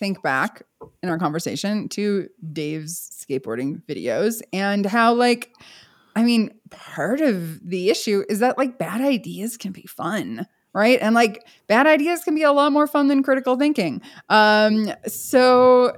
[0.00, 0.64] think back
[1.02, 5.54] in our conversation to Dave's skateboarding videos and how, like,
[6.16, 10.98] I mean, part of the issue is that like bad ideas can be fun, right?
[11.00, 14.02] And like bad ideas can be a lot more fun than critical thinking.
[14.28, 15.92] Um, so.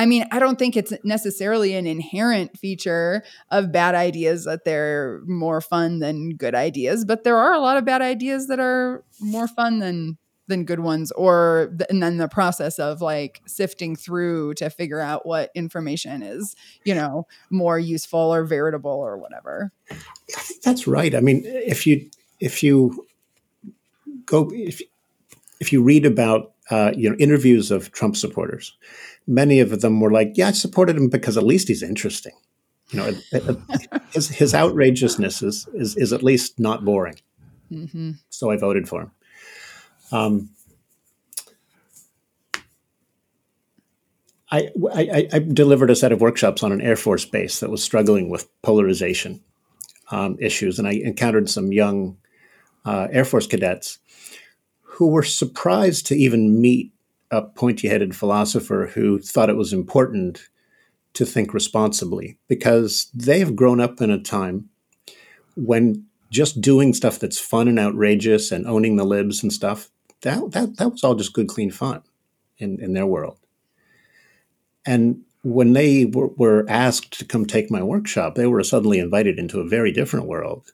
[0.00, 5.22] I mean, I don't think it's necessarily an inherent feature of bad ideas that they're
[5.26, 9.02] more fun than good ideas, but there are a lot of bad ideas that are
[9.20, 10.16] more fun than
[10.48, 15.24] than good ones or and then the process of like sifting through to figure out
[15.24, 19.70] what information is, you know, more useful or veritable or whatever.
[20.64, 21.14] That's right.
[21.14, 23.06] I mean, if you if you
[24.26, 24.80] go if
[25.60, 28.76] if you read about uh, you know interviews of Trump supporters,
[29.26, 32.32] many of them were like, "Yeah, I supported him because at least he's interesting."
[32.90, 37.16] You know, it- it- his his outrageousness is is is at least not boring.
[37.68, 39.10] hmm So I voted for him.
[40.12, 40.50] Um,
[44.50, 47.82] I, I, I delivered a set of workshops on an Air Force base that was
[47.82, 49.42] struggling with polarization
[50.10, 52.16] um, issues, and I encountered some young
[52.84, 53.98] uh, Air Force cadets
[54.82, 56.92] who were surprised to even meet
[57.30, 60.48] a pointy-headed philosopher who thought it was important
[61.12, 64.70] to think responsibly because they have grown up in a time
[65.56, 69.90] when just doing stuff that's fun and outrageous and owning the libs and stuff
[70.22, 72.02] that that, that was all just good clean fun
[72.58, 73.38] in, in their world.
[74.86, 79.38] And when they were, were asked to come take my workshop they were suddenly invited
[79.38, 80.72] into a very different world.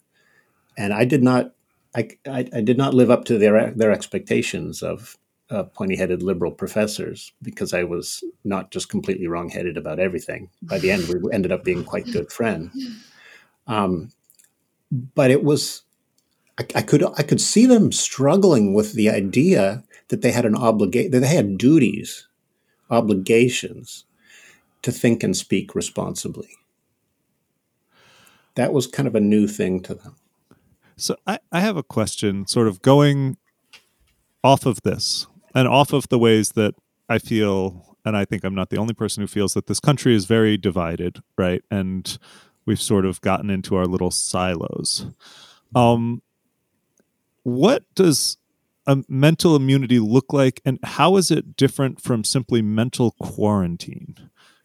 [0.76, 1.54] And i did not
[1.94, 5.16] i, I, I did not live up to their their expectations of
[5.50, 10.48] uh, pointy-headed liberal professors because i was not just completely wrong-headed about everything.
[10.62, 12.72] By the end we ended up being quite good friends.
[13.66, 14.11] Um,
[15.14, 15.84] but it was
[16.59, 20.57] I, I could I could see them struggling with the idea that they had an
[20.57, 22.29] obligation that they had duties,
[22.90, 24.05] obligations
[24.83, 26.51] to think and speak responsibly.
[28.55, 30.17] That was kind of a new thing to them.
[30.97, 33.37] So I, I have a question, sort of going
[34.45, 36.75] off of this and off of the ways that
[37.09, 40.14] I feel, and I think I'm not the only person who feels that this country
[40.14, 41.62] is very divided, right?
[41.71, 42.17] And
[42.67, 45.07] we've sort of gotten into our little silos.
[45.75, 46.23] Um,
[47.44, 48.37] what does
[48.87, 54.16] a mental immunity look like, and how is it different from simply mental quarantine?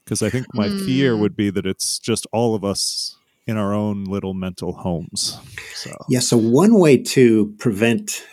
[0.03, 1.21] Because I think my fear Hmm.
[1.21, 3.15] would be that it's just all of us
[3.45, 5.37] in our own little mental homes.
[5.75, 6.19] So Yeah.
[6.19, 8.25] So one way to prevent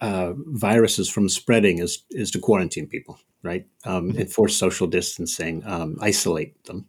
[0.00, 3.66] uh, viruses from spreading is is to quarantine people, right?
[3.84, 4.20] Um, Mhm.
[4.20, 6.86] Enforce social distancing, um, isolate them.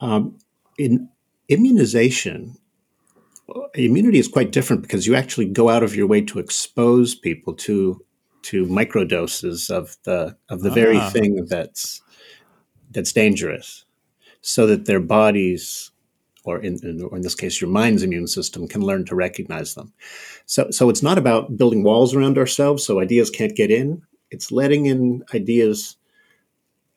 [0.00, 0.38] Um,
[0.76, 1.08] in
[1.48, 2.56] immunization,
[3.74, 7.54] immunity is quite different because you actually go out of your way to expose people
[7.54, 8.04] to
[8.42, 11.10] to microdoses of the of the very Ah.
[11.10, 12.02] thing that's
[12.90, 13.84] that's dangerous,
[14.40, 15.90] so that their bodies,
[16.44, 19.74] or in, in or in this case, your mind's immune system, can learn to recognize
[19.74, 19.92] them.
[20.46, 24.02] So so it's not about building walls around ourselves so ideas can't get in.
[24.30, 25.96] It's letting in ideas,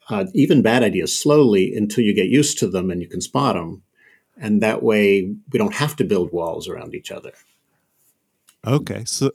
[0.10, 3.56] uh, even bad ideas, slowly until you get used to them and you can spot
[3.56, 3.84] them
[4.42, 7.32] and that way we don't have to build walls around each other.
[8.66, 9.32] okay, so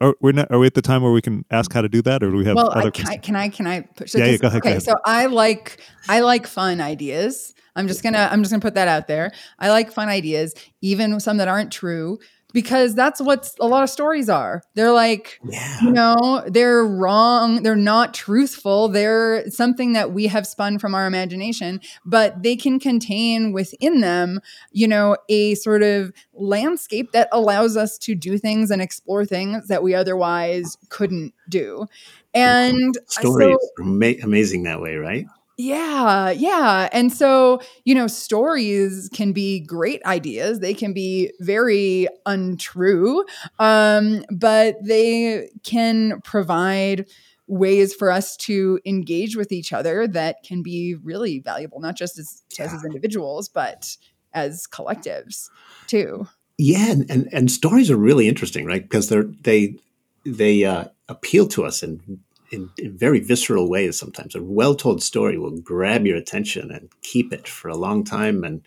[0.00, 2.02] are we not, are we at the time where we can ask how to do
[2.02, 2.88] that, or do we have well, other?
[2.88, 4.14] I, can, I, can I can I push?
[4.14, 4.82] Yeah, yeah, 'cause- go ahead, go Okay, ahead.
[4.82, 7.54] so I like I like fun ideas.
[7.76, 9.32] I'm just gonna I'm just gonna put that out there.
[9.58, 12.18] I like fun ideas, even some that aren't true,
[12.52, 14.62] because that's what a lot of stories are.
[14.74, 15.80] They're like Yeah.
[15.82, 21.06] you know they're wrong they're not truthful they're something that we have spun from our
[21.06, 27.76] imagination but they can contain within them you know a sort of landscape that allows
[27.76, 31.86] us to do things and explore things that we otherwise couldn't do
[32.34, 35.26] and Stories so ama- amazing that way, right?
[35.58, 36.88] Yeah, yeah.
[36.92, 40.60] And so, you know, stories can be great ideas.
[40.60, 43.24] They can be very untrue,
[43.58, 47.06] um, but they can provide
[47.46, 52.18] ways for us to engage with each other that can be really valuable, not just
[52.18, 53.96] as, just as individuals, but
[54.32, 55.48] as collectives
[55.86, 56.26] too.
[56.58, 58.82] Yeah, and, and, and stories are really interesting, right?
[58.82, 59.76] Because they're they
[60.24, 62.20] they uh, appeal to us in,
[62.52, 63.98] in in very visceral ways.
[63.98, 68.04] Sometimes a well told story will grab your attention and keep it for a long
[68.04, 68.62] time, and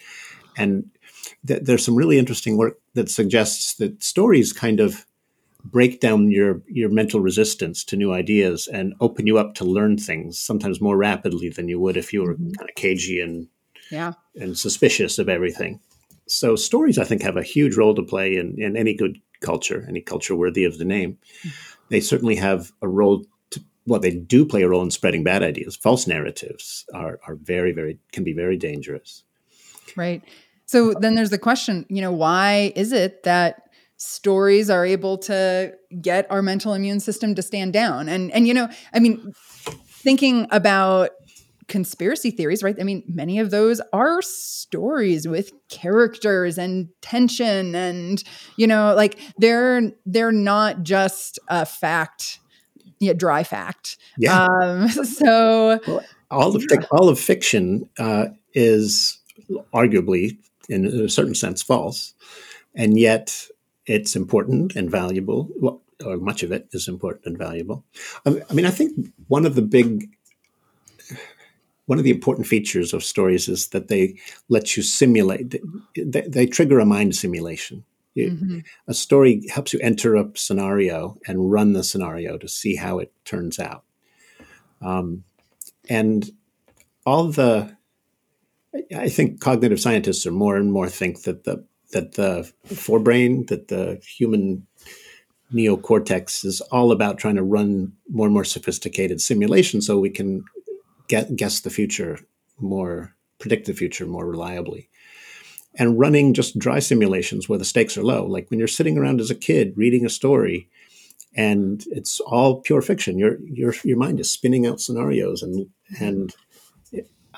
[0.57, 0.89] and
[1.47, 5.05] th- there's some really interesting work that suggests that stories kind of
[5.63, 9.97] break down your your mental resistance to new ideas and open you up to learn
[9.97, 12.57] things sometimes more rapidly than you would if you were Mhm.
[12.57, 13.47] kind of cagey and
[13.91, 14.13] Yeah.
[14.41, 15.79] and suspicious of everything.
[16.27, 19.85] So stories, I think, have a huge role to play in, in any good culture,
[19.87, 21.17] any culture worthy of the name.
[21.89, 23.25] They certainly have a role
[23.87, 25.75] well, they do play a role in spreading bad ideas.
[25.75, 29.23] False narratives are are very, very can be very dangerous.
[29.95, 30.23] Right.
[30.65, 33.61] So then there's the question, you know, why is it that
[33.97, 38.09] stories are able to get our mental immune system to stand down?
[38.09, 39.33] And and you know, I mean,
[39.89, 41.11] thinking about
[41.67, 42.75] conspiracy theories, right?
[42.79, 48.23] I mean, many of those are stories with characters and tension and
[48.57, 52.39] you know, like they're they're not just a fact,
[52.99, 53.97] yeah, dry fact.
[54.17, 55.79] Yeah, Um so
[56.31, 59.19] all of all of fiction uh, is
[59.73, 60.37] arguably,
[60.69, 62.13] in a certain sense, false,
[62.75, 63.47] and yet
[63.85, 65.49] it's important and valuable.
[65.59, 67.83] Well, or much of it is important and valuable.
[68.25, 70.09] I I mean, I think one of the big
[71.85, 74.15] one of the important features of stories is that they
[74.49, 75.55] let you simulate.
[75.95, 77.83] They, they trigger a mind simulation.
[78.15, 78.63] You- mhm.
[78.87, 83.11] A story helps you enter a scenario and run the scenario to see how it
[83.25, 83.83] turns out.
[84.81, 85.23] Um,
[85.89, 86.31] and
[87.05, 87.75] all the,
[88.95, 93.67] I think cognitive scientists are more and more think that the that the forebrain, that
[93.67, 94.65] the human
[95.53, 100.43] neocortex is all about trying to run more and more sophisticated simulations so we can
[101.07, 102.19] get, guess the future
[102.59, 104.89] more, predict the future more reliably.
[105.77, 109.19] And running just dry simulations where the stakes are low, like when you're sitting around
[109.19, 110.69] as a kid reading a story
[111.35, 113.19] and it's all pure fiction.
[113.19, 115.67] Your your your mind is spinning out scenarios and
[115.99, 116.33] and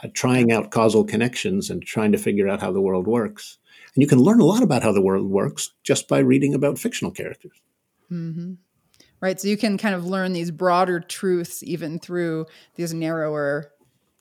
[0.04, 3.58] uh, trying out causal connections and trying to figure out how the world works.
[3.95, 6.78] And you can learn a lot about how the world works just by reading about
[6.78, 7.60] fictional characters.
[8.10, 8.54] hmm
[9.19, 9.41] Right.
[9.41, 12.45] So you can kind of learn these broader truths even through
[12.76, 13.71] these narrower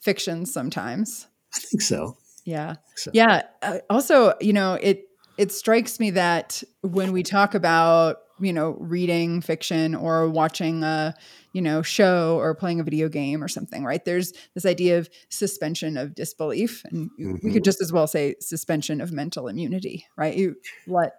[0.00, 1.26] fictions sometimes.
[1.54, 2.16] I think so.
[2.46, 2.76] Yeah.
[2.94, 3.42] So- Yeah.
[3.60, 5.02] Uh, also, you know, it
[5.36, 11.14] it strikes me that when we talk about, you know, reading fiction or watching a,
[11.52, 14.02] you know, show or playing a video game or something, right?
[14.02, 18.36] There's this idea of suspension of disbelief and you- we could just as well say
[18.40, 20.34] suspension of mental immunity, right?
[20.34, 21.12] You let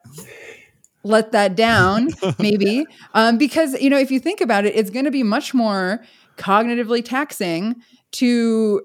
[1.03, 2.09] let that down
[2.39, 5.53] maybe um, because you know if you think about it it's going to be much
[5.53, 6.03] more
[6.38, 7.75] cognitively taxing
[8.11, 8.82] to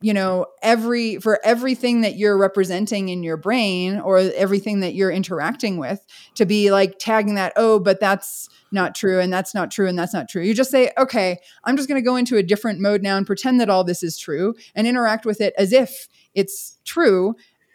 [0.00, 5.10] you know every for everything that you're representing in your brain or everything that you're
[5.10, 9.70] interacting with to be like tagging that oh but that's not true and that's not
[9.70, 10.42] true and that's not true.
[10.42, 13.26] You just say okay i'm just going to go into a different mode now and
[13.26, 17.34] pretend that all this is true and interact with it as if it's true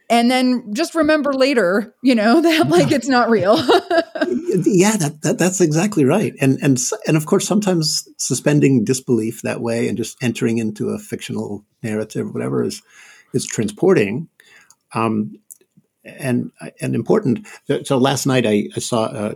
[0.09, 3.55] and then just remember later, you know, that like it's not real.
[3.57, 6.33] yeah, that, that that's exactly right.
[6.39, 10.99] And and and of course, sometimes suspending disbelief that way and just entering into a
[10.99, 12.81] fictional narrative, whatever, is
[13.33, 14.29] is transporting.
[14.93, 15.39] Um,
[16.05, 17.47] and and important.
[17.83, 19.35] So last night I, I saw a,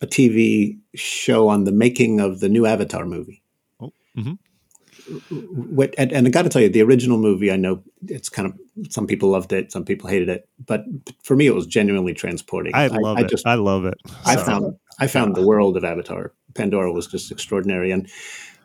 [0.00, 3.42] a TV show on the making of the new Avatar movie.
[3.80, 4.38] Oh, mhm.
[5.30, 8.48] What, and, and I got to tell you, the original movie, I know it's kind
[8.48, 8.58] of
[8.92, 10.84] some people loved it, some people hated it, but
[11.22, 12.74] for me, it was genuinely transporting.
[12.74, 13.42] I love it.
[13.44, 13.94] I love it.
[14.24, 16.32] I found I found the world of Avatar.
[16.54, 18.08] Pandora was just extraordinary, and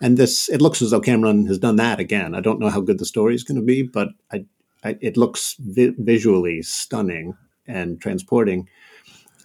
[0.01, 2.35] and this it looks as though Cameron has done that again.
[2.35, 4.45] I don't know how good the story is going to be, but I,
[4.83, 7.35] I it looks vi- visually stunning
[7.67, 8.69] and transporting,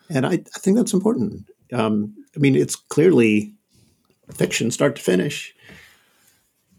[0.09, 1.47] and I, I think that's important.
[1.73, 3.55] Um, I mean, it's clearly
[4.33, 5.55] fiction, start to finish,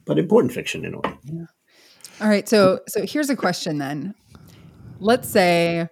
[0.06, 1.18] but important fiction in a way.
[2.22, 4.16] All right, so so here's a question then.
[5.00, 5.90] Let's say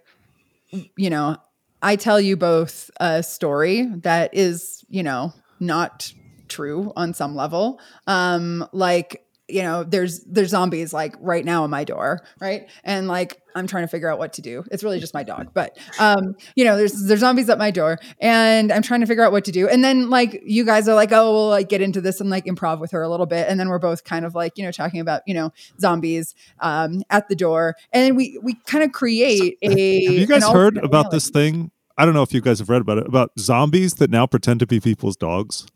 [0.96, 1.36] you know,
[1.82, 6.12] I tell you both a story that is, you know, not
[6.48, 7.80] true on some level.
[8.06, 12.68] Um like you know there's there's zombies like right now in my door right?
[12.82, 14.64] And like i'm trying to figure out what to do.
[14.70, 17.98] It's really just my dog but um you know there's there's zombies at my door
[18.20, 19.68] and i'm trying to figure out what to do.
[19.68, 22.46] And then like you guys are like oh we'll like get into this and like
[22.46, 23.46] improv with her a little bit.
[23.48, 27.02] And then we're both kind of like you know talking about you know zombies um
[27.10, 27.76] at the door.
[27.92, 31.70] And we we kind of create a Have you guys heard about this thing?
[31.96, 34.60] I don't know if you guys have read about it about zombies that now pretend
[34.60, 35.66] to be people's dogs.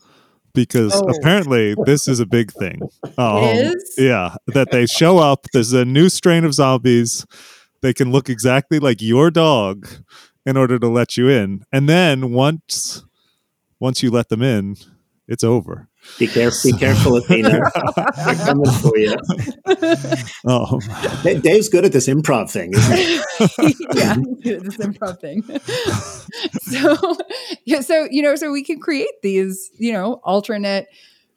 [0.54, 1.08] Because Oh.
[1.18, 2.80] apparently this is a big thing.
[3.18, 3.72] Um.
[3.96, 5.46] Yeah, that they show up.
[5.52, 7.26] There's a new strain of zombies.
[7.82, 9.88] They can look exactly like your dog
[10.46, 11.64] in order to let you in.
[11.72, 13.04] And then once
[13.80, 14.76] once you let them in,
[15.28, 15.88] it's over.
[16.18, 17.50] Be careful, be careful, Athena.
[17.96, 19.14] They're coming for you.
[20.46, 20.80] Oh,
[21.22, 23.14] Dave's good at this improv thing, isn't he?
[23.94, 25.42] yeah, this improv thing.
[26.62, 27.16] so,
[27.66, 30.86] yeah, so you know, so we can create these, you know, alternate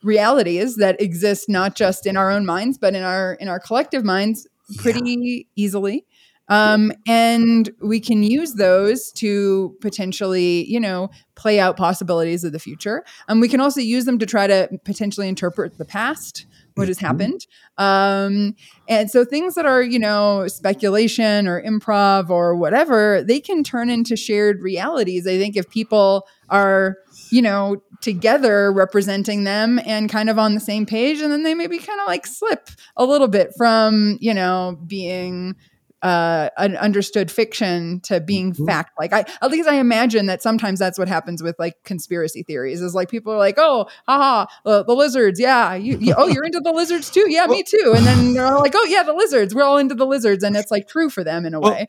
[0.04, 4.06] realities that exist not just in our own minds, but in our in our collective
[4.06, 6.06] minds pretty easily.
[6.52, 12.60] Um, and we can use those to potentially, you know, play out possibilities of the
[12.60, 13.04] future.
[13.28, 16.46] And we can also use them to try to potentially interpret the past,
[16.76, 17.02] what has Mhm.
[17.02, 17.48] happened.
[17.78, 18.56] Um,
[18.88, 23.90] and so things that are, you know, speculation or improv or whatever, they can turn
[23.90, 25.26] into shared realities.
[25.26, 26.98] I think if people are,
[27.32, 31.54] you know, together representing them and kind of on the same page, and then they
[31.54, 35.56] maybe kind of like slip a little bit from, you know, being
[36.02, 38.66] uh, an understood fiction to being Mhm.
[38.66, 38.92] fact.
[39.00, 42.82] Like I, at least I imagine that sometimes that's what happens with like conspiracy theories.
[42.82, 45.40] Is like people are like, oh, haha, the, the lizards.
[45.40, 47.26] Yeah, you, you, oh, you're into the lizards too.
[47.30, 47.94] Yeah, me too.
[47.96, 49.54] And then they're all like, oh yeah, the lizards.
[49.54, 51.88] We're all into the lizards, and it's like true for them in a Well, way.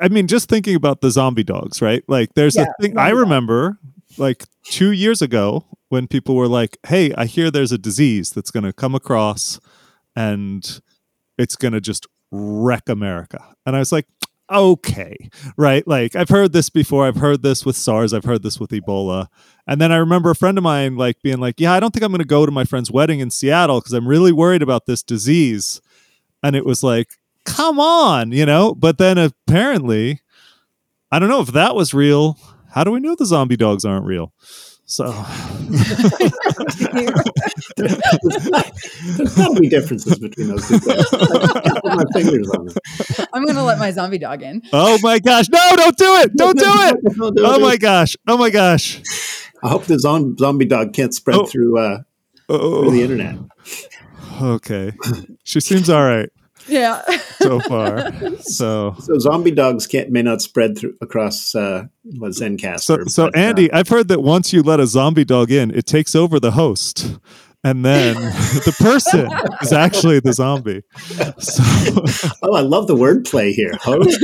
[0.00, 2.02] I- mean, just thinking about the zombie dogs, right?
[2.08, 3.20] Like, there's Yeah, a thing I zombie dogs.
[3.20, 3.78] remember,
[4.18, 8.50] like two years ago, when people were like, "Hey, I hear there's a disease that's
[8.50, 9.58] going to come across,
[10.14, 10.80] and
[11.38, 14.06] it's going to just wreck America," and I was like.
[14.50, 15.86] Okay, right?
[15.86, 17.06] Like I've heard this before.
[17.06, 18.14] I've heard this with SARS.
[18.14, 19.26] I've heard this with Ebola.
[19.66, 22.02] And then I remember a friend of mine like being like, "Yeah, I don't think
[22.02, 24.86] I'm going to go to my friend's wedding in Seattle because I'm really worried about
[24.86, 25.82] this disease."
[26.42, 27.08] And it was like,
[27.48, 28.74] come on, you know?
[28.74, 30.20] But then apparently,
[31.10, 32.38] I don't know if that was real.
[32.72, 34.32] How do we know the zombie dogs aren't real?
[34.90, 35.04] So,
[37.76, 41.06] There's got to be differences between those two things.
[41.12, 43.28] I can't put my fingers on it.
[43.34, 44.62] I'm gonna let my zombie dog in.
[44.72, 46.34] oh my gosh, no, don't do it.
[46.36, 46.96] Don't do it.
[47.18, 47.58] No, no, Oh no.
[47.58, 48.16] my gosh.
[48.26, 49.02] Oh my gosh.
[49.62, 51.44] I hope the zombie dog can't spread Oh.
[51.46, 51.98] through uh,
[52.46, 53.36] through the Oh, internet.
[54.40, 54.92] okay.
[55.44, 56.30] She seems all right
[56.68, 57.02] Yeah.
[57.40, 58.12] so far.
[58.40, 61.84] So, So zombie dogs can't may not spread through across uh,
[62.18, 62.80] what Zencastr.
[62.80, 65.70] so, so but, uh, Andy, I've heard that once you let a zombie dog in,
[65.70, 67.18] it takes over the host.
[67.64, 68.14] And then
[68.64, 69.28] the person
[69.62, 70.82] is actually the zombie.
[71.38, 71.62] So,
[72.42, 73.72] oh, I love the wordplay here.
[73.82, 74.22] Host.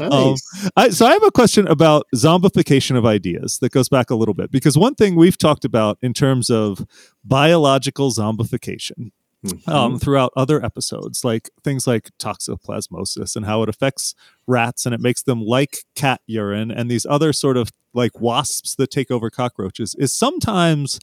[0.00, 0.36] Um,
[0.74, 4.32] I, so I have a question about zombification of ideas that goes back a little
[4.32, 6.86] bit because one thing we've talked about in terms of
[7.22, 9.10] biological zombification
[9.44, 9.68] Mhm.
[9.68, 14.14] um, throughout other episodes, like things like toxoplasmosis and how it affects
[14.46, 18.76] rats and it makes them like cat urine and these other sort of like wasps
[18.76, 21.00] that take over cockroaches, is sometimes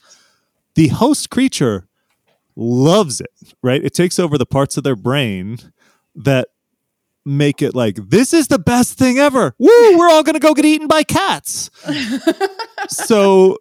[0.76, 1.88] the host creature
[2.56, 3.84] loves it, right?
[3.84, 5.58] It takes over the parts of their brain
[6.16, 6.48] that
[7.26, 9.54] make it like this is the best thing ever.
[9.60, 11.70] Woo, we're all going to go get eaten by cats.
[12.88, 13.58] so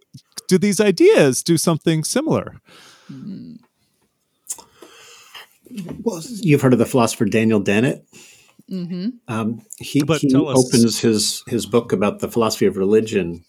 [0.49, 2.61] do these ideas do something similar?
[6.03, 8.05] Well, you've heard of the philosopher Daniel Dennett.
[8.69, 12.77] hmm Um, he But he tell us- opens his his book about the philosophy of
[12.77, 13.45] religion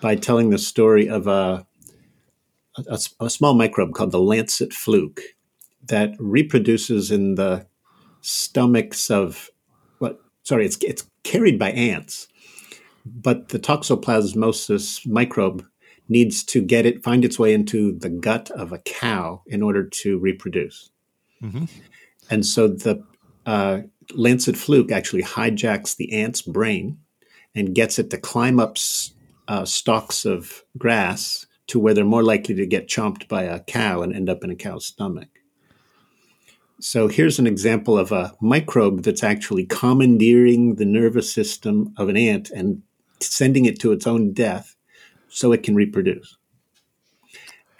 [0.00, 1.66] by telling the story of a,
[2.88, 5.20] a, a small microbe called the lancet fluke
[5.86, 7.66] that reproduces in the
[8.22, 9.50] stomachs of
[9.98, 10.18] what?
[10.42, 12.26] Sorry, it's it's carried by ants,
[13.04, 15.64] but the toxoplasmosis microbe
[16.08, 19.82] needs to get it find its way into the gut of a cow in order
[19.88, 20.90] to reproduce.
[21.42, 21.68] Mhm.
[22.30, 23.04] And so the
[23.46, 23.82] uh,
[24.14, 26.98] lancet fluke actually hijacks the ant's brain
[27.54, 28.76] and gets it to climb up
[29.48, 34.02] uh, stalks of grass to where they're more likely to get chomped by a cow
[34.02, 35.28] and end up in a cow's stomach.
[36.80, 42.16] So here's an example of a microbe that's actually commandeering the nervous system of an
[42.16, 42.82] ant and
[43.20, 44.76] sending it to its own death
[45.28, 46.36] so it can reproduce.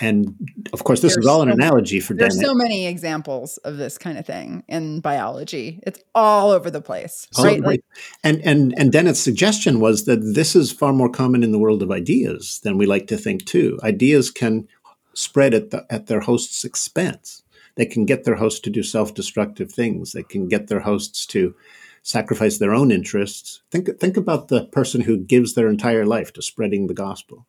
[0.05, 0.35] And
[0.73, 3.77] of course, this There's is all an so- analogy for There's so many examples of
[3.79, 5.81] this kind of thing in biology.
[5.87, 7.61] It's all over the place, So, right?
[7.71, 7.81] Like,
[8.23, 11.83] and and and Dennett's suggestion was that this is far more common in the world
[11.83, 13.79] of ideas than we like to think too.
[13.83, 14.69] Ideas can
[15.15, 17.43] spread at the at their host's expense.
[17.77, 20.13] They can get their host to do self-destructive things.
[20.13, 21.55] They can get their hosts to
[22.03, 23.63] sacrifice their own interests.
[23.71, 27.47] Think think about the person who gives their entire life to spreading the gospel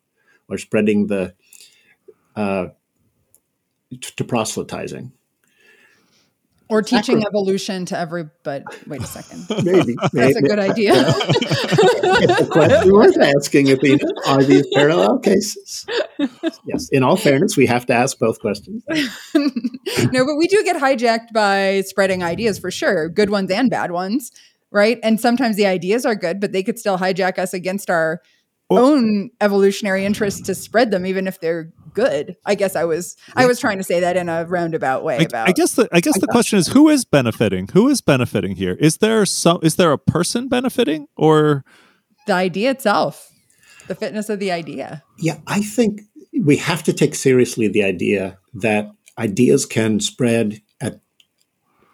[0.48, 1.34] or spreading the
[2.36, 2.68] uh,
[3.90, 5.12] t- to proselytizing.
[6.68, 8.28] or teaching evolution to every.
[8.42, 9.46] But wait a second.
[9.64, 10.92] Maybe, That's a good idea.
[10.96, 14.04] it's a question worth asking, Athena.
[14.26, 15.86] Are these parallel cases?
[16.64, 16.88] Yes.
[16.90, 18.82] In all fairness, we have to ask both questions.
[19.34, 23.92] no, but we do get hijacked by spreading ideas for sure, good ones and bad
[23.92, 24.32] ones,
[24.72, 24.98] right?
[25.04, 28.30] And sometimes the ideas are good, but they could still hijack us against our Well-
[28.70, 32.36] own evolutionary interest to spread them, even if they're good.
[32.44, 35.22] I guess I was I was trying to say that in a roundabout way I,
[35.22, 37.68] about I guess the I guess the question is who is benefiting?
[37.72, 38.76] Who is benefiting here?
[38.78, 41.64] Is there some is there a person benefiting or
[42.26, 43.32] the idea itself,
[43.86, 45.02] the fitness of the idea.
[45.18, 46.02] Yeah, I think
[46.42, 51.00] we have to take seriously the idea that ideas can spread at,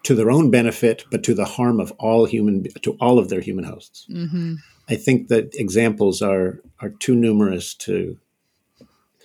[0.05, 3.41] to their own benefit, but to the harm of all human to all of their
[3.41, 4.07] human hosts.
[4.11, 4.55] hmm
[4.89, 8.19] I think that examples are are too numerous to.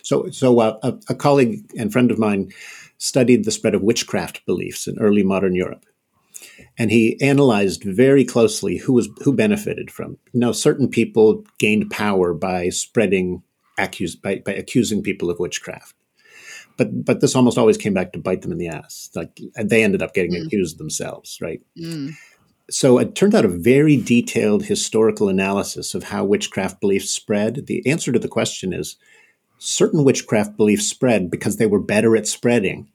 [0.03, 2.53] So, so uh, a, a colleague and friend of mine
[2.97, 5.85] studied the spread of witchcraft beliefs in early modern Europe,
[6.77, 10.17] and he analyzed very closely who was who benefited from.
[10.33, 13.43] Now, certain people gained power by spreading
[13.77, 15.95] accuse by, by accusing people of witchcraft,
[16.77, 19.09] but but this almost always came back to bite them in the ass.
[19.15, 20.45] Like they ended up getting Mm.
[20.45, 21.61] accused themselves, right?
[21.77, 22.13] Mm.
[22.69, 27.67] So it turned out a very detailed historical analysis of how witchcraft beliefs spread.
[27.67, 28.97] The answer to the question is
[29.57, 32.89] certain witchcraft beliefs spread because they were better at spreading,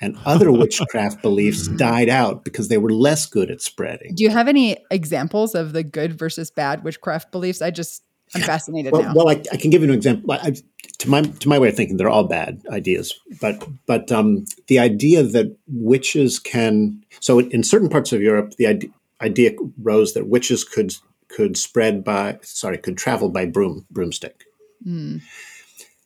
[0.00, 4.14] and other witchcraft beliefs died out because they were less good at spreading.
[4.14, 7.62] Do you have any examples of the good versus bad witchcraft beliefs?
[7.62, 8.04] I just
[8.34, 9.12] I'm fascinated Well, now.
[9.14, 10.32] well I, I can give you an example.
[10.32, 10.54] I, I-
[10.98, 13.18] to my to my way of thinking, they're all bad ideas.
[13.40, 18.66] But but um, the idea that witches can so in certain parts of Europe, the
[18.66, 18.90] idea,
[19.24, 19.52] idea
[19.82, 20.94] rose that witches could
[21.28, 24.44] could spread by sorry could travel by broom broomstick.
[24.86, 25.22] Mm.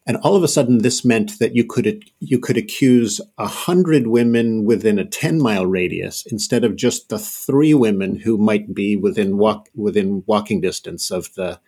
[0.06, 4.06] And all of a sudden, this meant that you could you could accuse a hundred
[4.06, 8.96] women within a ten mile radius instead of just the three women who might be
[8.96, 11.60] within walk within walking distance of the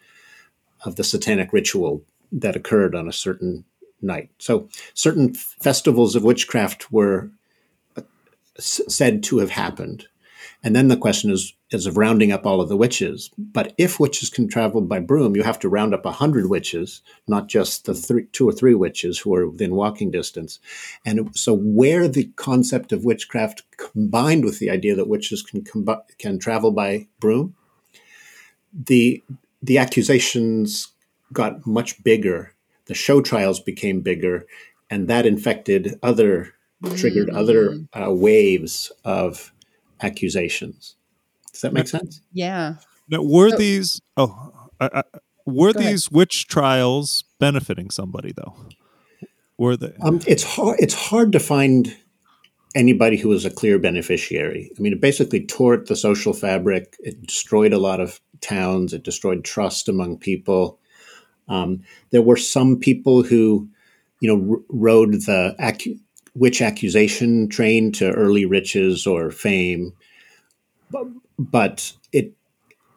[0.87, 3.65] of the satanic ritual that occurred on a certain
[4.01, 4.31] night.
[4.39, 7.31] So certain festivals of witchcraft were
[7.97, 8.03] uh,
[8.57, 10.07] s- said to have happened.
[10.63, 13.31] And then the question is is of rounding up all of the witches.
[13.39, 17.01] But if witches can travel by broom, you have to round up a hundred witches,
[17.29, 20.59] not just the three, two or three witches who are within walking distance.
[21.05, 26.03] And so, where the concept of witchcraft combined with the idea that witches can combi-
[26.19, 27.55] can travel by broom,
[28.73, 29.23] the
[29.63, 30.89] the accusations
[31.33, 32.55] got much bigger.
[32.87, 34.47] The show trials became bigger,
[34.91, 36.55] and that infected other,
[36.97, 39.53] triggered other uh, waves of
[40.03, 40.97] accusations.
[41.53, 42.21] Does that make sense?
[42.33, 42.77] yeah.
[43.09, 45.03] now, were So- these oh I, I,
[45.47, 45.93] were Go ahead.
[45.93, 48.55] these witch trials benefiting somebody though?
[49.59, 49.93] Were they?
[50.01, 50.77] Um, it's hard.
[50.81, 51.95] It's hard to find
[52.75, 54.71] anybody who was a clear beneficiary.
[54.77, 56.97] I mean, it basically tore at the social fabric.
[57.01, 58.95] It destroyed a lot of towns.
[58.95, 60.79] It destroyed trust among people.
[61.49, 63.69] Um, there were some people who,
[64.21, 65.99] you know, r- rode the accu-
[66.35, 69.93] witch accusation train to early riches or fame,
[70.91, 71.07] but,
[71.39, 72.33] but it.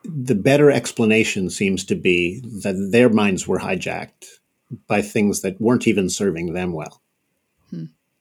[0.06, 4.40] The better explanation seems to be that their minds were hijacked
[4.86, 7.02] by things that weren't even serving them well.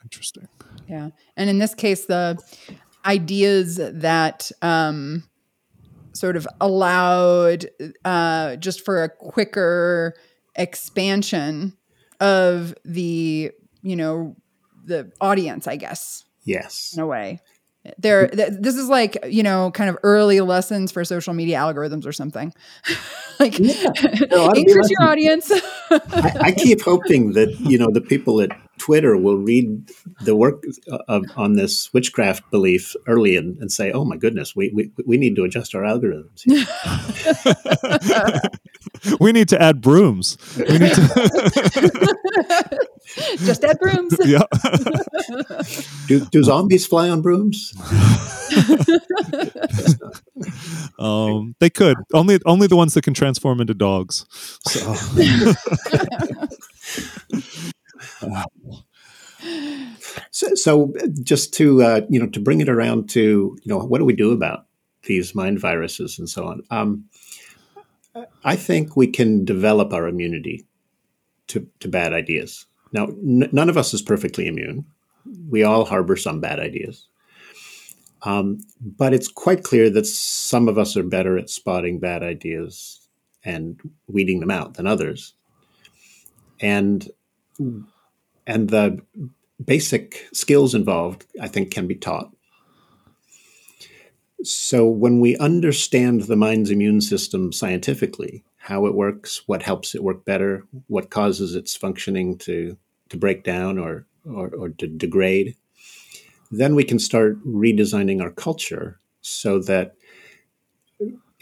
[0.05, 0.49] Interesting.
[0.89, 1.11] Yeah.
[1.37, 2.39] And in this case, the
[3.05, 5.25] ideas that um,
[6.13, 7.67] sort of allowed
[8.05, 10.15] uh, just for a quicker
[10.55, 11.77] expansion
[12.21, 13.51] of the
[13.83, 14.37] you know
[14.85, 16.93] the audience i guess Yes.
[16.97, 17.41] in a way.
[17.99, 22.07] There th- this is like you know kind of early lessons for social media algorithms
[22.07, 22.53] or something.
[23.41, 25.51] Like No, increase your audience.
[25.91, 30.63] I, I keep hoping that you know the people at Twitter will read the work
[30.93, 34.93] uh, of, on this witchcraft belief early and, and say, "Oh my goodness, we, we
[35.07, 36.45] we need to adjust our algorithms."
[39.21, 40.37] we need to add brooms.
[40.57, 42.09] We need to,
[43.39, 44.43] just add brooms yeah.
[46.07, 47.73] Do, do zombies fly on brooms?
[50.99, 54.27] Um, they could only only the ones that can transform into dogs.
[54.67, 54.95] So
[60.31, 60.93] So, so
[61.23, 64.15] just to uh, you know to bring it around to you know what do we
[64.15, 64.67] do about
[65.05, 66.63] these mind viruses and so on?
[66.71, 67.05] Um,
[68.45, 70.67] I think we can develop our immunity
[71.49, 72.67] to to bad ideas.
[72.93, 74.85] Now, n- none of us is perfectly immune.
[75.49, 77.09] We all harbor some bad ideas.
[78.25, 83.09] Um, but it's quite clear that some of us are better at spotting bad ideas
[83.45, 85.35] and weeding them out than others.
[86.61, 87.11] And
[88.47, 89.01] and the
[89.65, 92.31] basic skills involved, I think, can be taught.
[94.45, 100.03] So when we understand the mind's immune system scientifically, how it works, what helps it
[100.03, 102.77] work better, what causes its functioning to
[103.09, 105.57] to break down or or, or to degrade,
[106.51, 109.95] then we can start redesigning our culture so that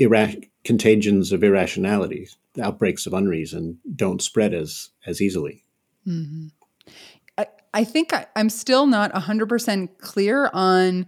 [0.01, 0.34] ira-
[0.64, 2.28] contagions of irrationality,
[2.61, 5.64] outbreaks of unreason, don't spread as as easily.
[6.05, 6.48] hmm
[7.38, 11.07] I, I think I, I'm still not 100% clear on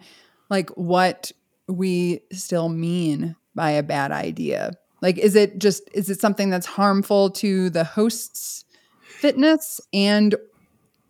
[0.49, 1.33] like what
[1.69, 4.73] we still mean by a bad idea.
[5.01, 8.65] Like, is it just, is it something that's harmful to the host's
[9.03, 10.35] fitness and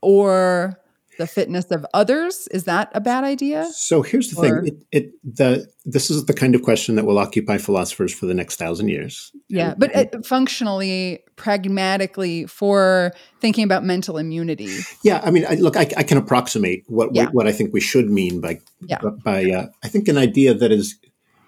[0.00, 0.78] or
[1.22, 2.48] the fitness of others?
[2.50, 3.66] Is that a bad idea?
[3.72, 7.06] So here's the Or- thing: it, it the this is the kind of question that
[7.06, 9.30] will occupy philosophers for the next thousand years.
[9.48, 14.70] Yeah, And- but and- uh, functionally, pragmatically, for thinking about mental immunity.
[15.04, 17.28] yeah, I mean, I, look, I, I can approximate what Yeah.
[17.32, 18.58] what I think we should mean by
[18.88, 18.98] Yeah.
[19.24, 20.96] by uh, I think an idea that is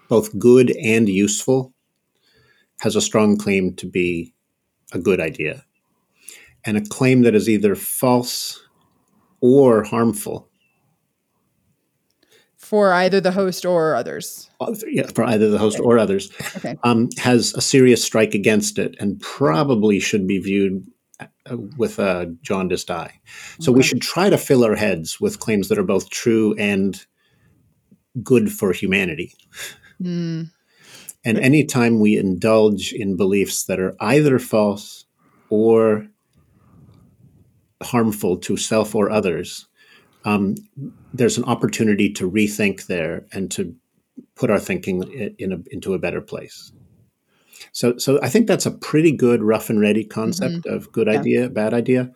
[0.07, 1.73] both good and useful
[2.79, 4.33] has a strong claim to be
[4.93, 5.63] a good idea,
[6.65, 8.61] and a claim that is either false
[9.45, 10.49] or harmful
[12.57, 14.49] For either the host or others.
[14.87, 16.31] yeah, for either the host or others.
[16.57, 16.75] Okay.
[16.83, 20.83] um, has a serious strike against it and probably should be viewed
[21.19, 21.27] uh,
[21.77, 23.13] with a jaundiced eye.
[23.59, 27.05] So we should try to fill our heads with claims that are both true and
[28.23, 29.33] good for humanity.
[30.01, 30.49] Mm,
[31.23, 35.05] And anytime we indulge in beliefs that are either false
[35.49, 36.07] or
[37.83, 39.67] harmful to self or others,
[40.23, 40.55] um,
[41.13, 43.75] there's an opportunity to rethink there and to
[44.35, 45.03] put our thinking
[45.37, 46.71] in a, into a better place.
[47.71, 51.19] So, so I think that's a pretty good rough and ready concept of good Yeah.
[51.19, 52.11] idea, bad idea,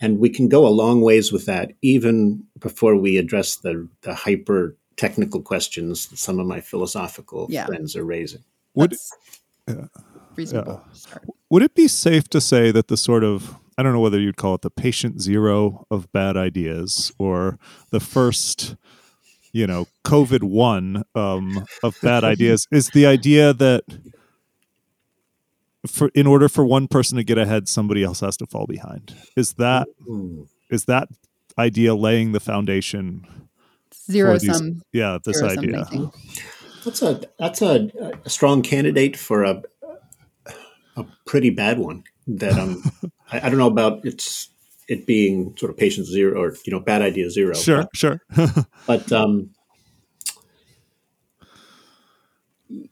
[0.00, 4.14] and we can go a long ways with that, even before we address the the
[4.14, 7.66] hyper technical questions that some of my philosophical Yeah.
[7.66, 8.42] friends are raising.
[8.74, 9.12] Would that's
[10.36, 10.82] reasonable.
[10.92, 11.24] start.
[11.50, 14.36] would it be safe to say that the sort of I don't know whether you'd
[14.36, 17.58] call it the patient zero of bad ideas or
[17.90, 18.76] the first,
[19.52, 23.84] you know, COVID one um, of bad ideas is the idea that
[25.86, 29.14] for in order for one person to get ahead, somebody else has to fall behind.
[29.36, 29.86] Is that
[30.70, 31.08] is that
[31.58, 33.26] idea laying the foundation?
[34.10, 34.82] Zero these- sum.
[34.92, 35.86] Yeah, this zero idea.
[36.84, 37.90] That's a that's a,
[38.24, 39.62] a strong candidate for a
[40.96, 42.04] a pretty bad one.
[42.26, 42.82] That um,
[43.32, 44.50] I, I don't know about its
[44.88, 47.54] it being sort of patient zero or you know bad idea zero.
[47.54, 48.20] Sure, but, sure.
[48.86, 49.50] but um,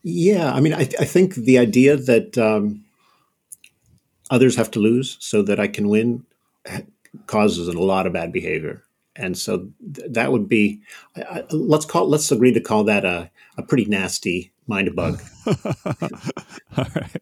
[0.02, 2.84] yeah, I mean, I, I think the idea that um,
[4.30, 6.24] others have to lose so that I can win
[7.26, 8.82] causes a lot of bad behavior,
[9.16, 10.80] and so th- that would be
[11.16, 14.92] I, I, let's call let's agree to call that a, a pretty nasty mind a
[14.92, 15.20] bug.
[16.76, 17.16] All right.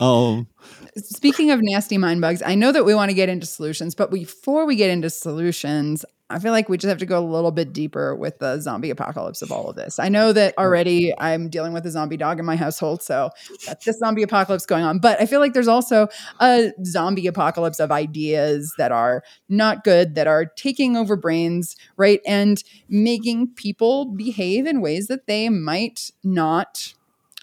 [0.00, 0.48] Um,
[0.96, 4.10] Speaking of nasty mind bugs, I know that we want to get into solutions, but
[4.10, 7.50] before we get into solutions, I feel like we just have to go a little
[7.50, 9.98] bit deeper with the zombie apocalypse of all of this.
[9.98, 13.30] I know that already I'm dealing with a zombie dog in my household, so
[13.66, 15.00] that's this zombie apocalypse going on.
[15.00, 16.08] But I feel like there's also
[16.40, 22.20] a zombie apocalypse of ideas that are not good, that are taking over brains, right?
[22.26, 26.94] And making people behave in ways that they might not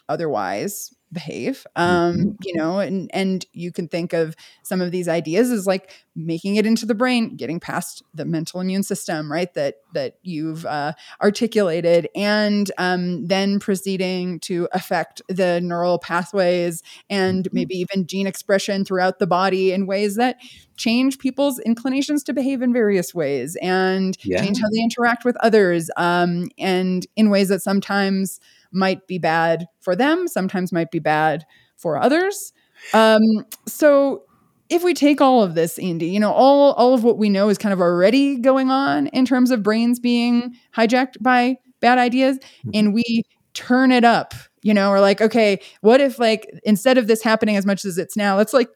[0.09, 2.31] otherwise behave um Mm-hmm.
[2.41, 6.55] you know and and you can think of some of these ideas as like making
[6.55, 10.93] it into the brain getting past the mental immune system right that that you've uh,
[11.21, 17.53] articulated and um, then proceeding to affect the neural pathways and Mm-hmm.
[17.53, 20.37] maybe even gene expression throughout the body in ways that
[20.77, 24.45] change people's inclinations to behave in various ways and Yeah.
[24.45, 28.39] change how they interact with others um, and in ways that sometimes
[28.71, 31.45] might be bad for them, sometimes might be bad
[31.77, 32.53] for others.
[32.93, 33.21] Um,
[33.67, 34.23] so
[34.69, 37.49] if we take all of this, Andy, you know, all all of what we know
[37.49, 42.39] is kind of already going on in terms of brains being hijacked by bad ideas,
[42.73, 47.07] and we turn it up, you know, we're like, okay, what if like instead of
[47.07, 48.69] this happening as much as it's now, let's like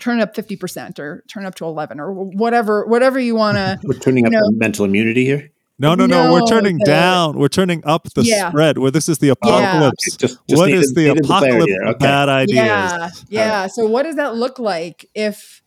[0.00, 3.56] turn it up 50% or turn it up to 11 or whatever, whatever you want
[3.58, 4.40] to We're turning up No.
[4.40, 5.50] the mental immunity here.
[5.80, 6.32] No, no, no.
[6.32, 7.38] We're turning the- down.
[7.38, 8.50] We're turning up the Yeah.
[8.50, 8.78] spread.
[8.78, 10.16] Where this is the apocalypse.
[10.16, 11.86] Just, just What needed- is the apocalypse there.
[11.88, 11.98] Okay.
[11.98, 12.56] bad ideas?
[12.56, 13.66] Yeah, yeah.
[13.66, 15.62] So what does that look like if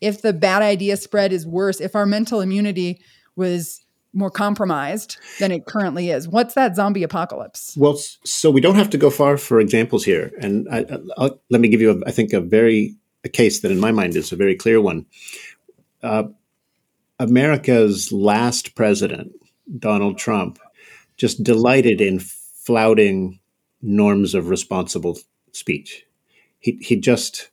[0.00, 1.80] if the bad idea spread is worse?
[1.80, 3.00] If our mental immunity
[3.34, 3.80] was
[4.14, 7.74] more compromised than it currently is, what's that zombie apocalypse?
[7.76, 11.40] Well, so we don't have to go far for examples here, and I, I- I'll,
[11.50, 14.14] let me give you, a, I think, a very a case that in my mind
[14.16, 15.04] is a very clear one.
[16.02, 16.24] Uh,
[17.18, 19.32] America's last president,
[19.78, 20.58] Donald Trump,
[21.16, 23.40] just delighted in flouting
[23.80, 25.18] norms of responsible
[25.52, 26.04] speech.
[26.58, 27.50] He he just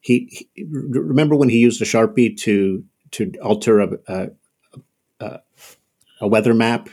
[0.00, 4.28] he, he remember when he used a sharpie to to alter a a,
[5.20, 5.40] a,
[6.20, 6.88] a weather map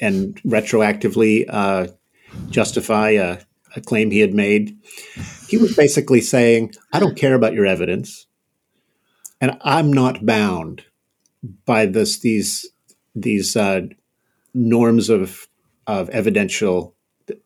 [0.00, 1.88] and retroactively uh,
[2.50, 3.38] justify a,
[3.74, 4.78] a claim he had made.
[5.48, 8.27] He was basically saying, I don't care about your evidence,
[9.40, 10.84] and I'm not bound
[11.64, 12.66] by this these
[13.14, 13.82] these uh,
[14.54, 15.48] norms of
[15.86, 16.94] of evidential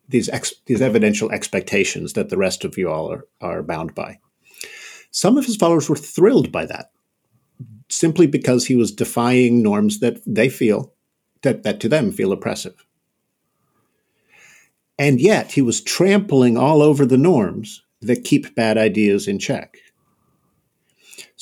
[0.08, 4.18] these ex, these evidential expectations that the rest of you all are, are bound by.
[5.10, 6.90] Some of his followers were thrilled by that,
[7.88, 10.92] simply because he was defying norms that they feel
[11.42, 12.86] that, that to them feel oppressive.
[14.98, 19.78] And yet he was trampling all over the norms that keep bad ideas in check.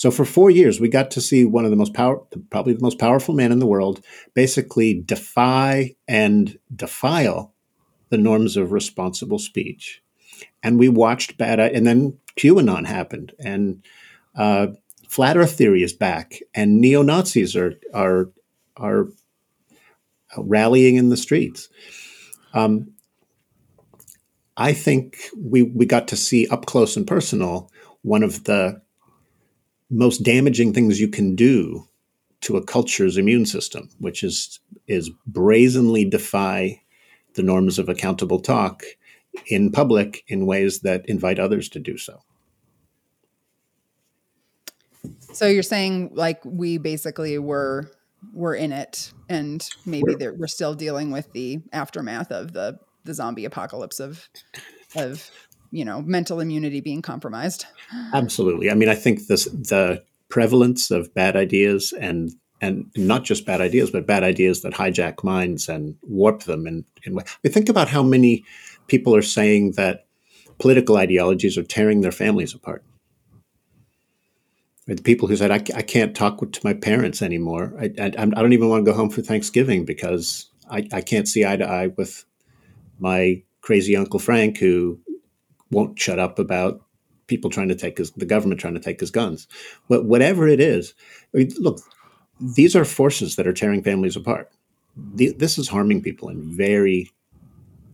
[0.00, 2.80] So for four years, we got to see one of the most power, probably the
[2.80, 7.52] most powerful man in the world, basically defy and defile
[8.08, 10.02] the norms of responsible speech.
[10.62, 13.84] And we watched bad, and then QAnon happened, and
[14.34, 14.68] uh,
[15.06, 18.30] flat Earth theory is back, and neo Nazis are are
[18.78, 19.06] are
[20.38, 21.68] rallying in the streets.
[22.54, 22.92] Um,
[24.56, 27.70] I think we we got to see up close and personal
[28.00, 28.80] one of the
[29.90, 31.86] most damaging things you can do
[32.42, 36.80] to a culture's immune system, which is is brazenly defy
[37.34, 38.82] the norms of accountable talk
[39.46, 42.22] in public in ways that invite others to do so.
[45.32, 47.90] So you're saying like we basically were
[48.32, 53.14] were in it, and maybe We're- we're still dealing with the aftermath of the the
[53.14, 54.28] zombie apocalypse of
[54.94, 55.30] of
[55.70, 57.66] you know mental immunity being compromised.
[58.12, 58.70] Absolutely.
[58.70, 63.60] I mean, I think this the prevalence of bad ideas and and not just bad
[63.60, 66.66] ideas, but bad ideas that hijack minds and warp them.
[66.66, 68.44] And, and I mean think about how many
[68.86, 70.06] people are saying that
[70.58, 72.84] political ideologies are tearing their families apart.
[74.86, 77.72] The people who said, I, I can't talk to my parents anymore.
[77.78, 81.28] I, I, I don't even want to go home for Thanksgiving because I, I can't
[81.28, 82.24] see eye to eye with
[82.98, 84.98] my crazy Uncle Frank who
[85.70, 86.80] won't shut up about
[87.26, 89.46] people trying to take his, the government trying to take his guns.
[89.88, 90.94] But whatever it is,
[91.34, 91.80] I mean, look,
[92.40, 94.50] these are forces that are tearing families apart.
[94.96, 97.10] The, this is harming people in very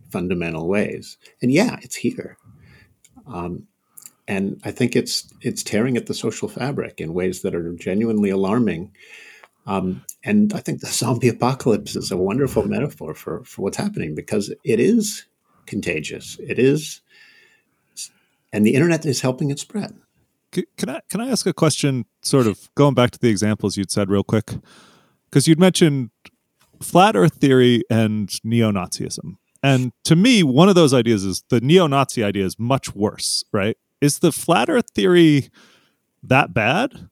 [0.09, 1.17] fundamental ways.
[1.41, 2.37] And yeah, it's here.
[3.27, 3.67] Um,
[4.27, 8.29] and I think it's it's tearing at the social fabric in ways that are genuinely
[8.29, 8.91] alarming.
[9.65, 14.15] Um, and I think the zombie apocalypse is a wonderful metaphor for for what's happening
[14.15, 15.25] because it is
[15.65, 16.37] contagious.
[16.39, 17.01] It is,
[18.53, 19.95] and the internet is helping it spread.
[20.51, 22.05] Can I can I ask a question?
[22.23, 24.51] Sort of going back to the examples you'd said real quick,
[25.29, 26.09] because you'd mentioned
[26.81, 32.23] flat Earth theory and neo-Nazism, and to me, one of those ideas is the neo-Nazi
[32.23, 33.43] idea is much worse.
[33.51, 33.77] Right?
[33.99, 35.49] Is the flat Earth theory
[36.23, 37.09] that bad,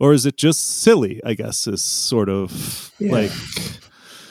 [0.00, 1.20] or is it just silly?
[1.24, 3.12] I guess is sort of Yeah.
[3.12, 3.32] like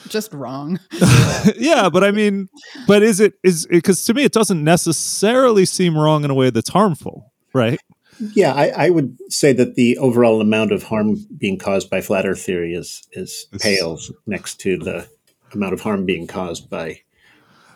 [0.08, 0.78] Just wrong.
[1.56, 2.48] yeah, but I mean,
[2.86, 6.50] but is it is because to me it doesn't necessarily seem wrong in a way
[6.50, 7.80] that's harmful, right?
[8.20, 12.26] Yeah, I, I would say that the overall amount of harm being caused by flat
[12.26, 15.08] Earth theory is is pales next to the
[15.52, 17.00] amount of harm being caused by,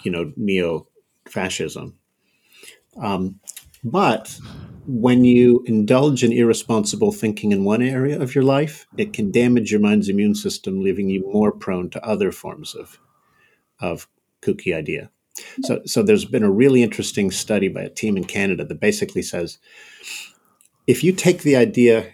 [0.02, 0.88] you know, neo
[1.28, 1.96] fascism.
[3.00, 3.40] Um,
[3.84, 4.38] but
[4.86, 9.70] when you indulge in irresponsible thinking in one area of your life, it can damage
[9.70, 12.98] your mind's immune system, leaving you more prone to other forms of,
[13.80, 14.08] of
[14.40, 15.10] kooky idea.
[15.62, 19.22] So, so there's been a really interesting study by a team in Canada that basically
[19.22, 19.58] says
[20.86, 22.12] if you take the idea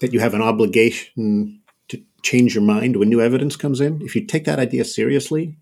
[0.00, 4.16] that you have an obligation to change your mind when new evidence comes in, if
[4.16, 5.56] you take that idea seriously,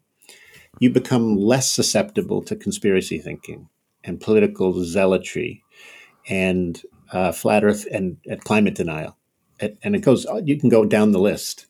[0.79, 3.69] you become less susceptible to conspiracy thinking
[4.05, 5.63] and political zealotry
[6.31, 6.81] and
[7.13, 9.19] uh, flat earth and, and climate denial.
[9.59, 11.67] And, and it goes, you can go down the list.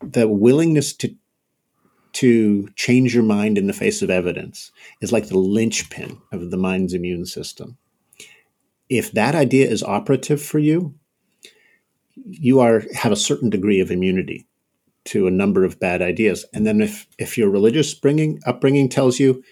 [0.00, 1.14] The willingness to
[2.14, 6.56] to change your mind in the face of evidence is like the linchpin of the
[6.56, 7.76] mind's immune system.
[8.88, 10.94] If that idea is operative for you,
[12.24, 14.46] you are have a certain degree of immunity
[15.04, 16.46] to a number of bad ideas.
[16.52, 19.44] And then if if your religious bringing upbringing tells you,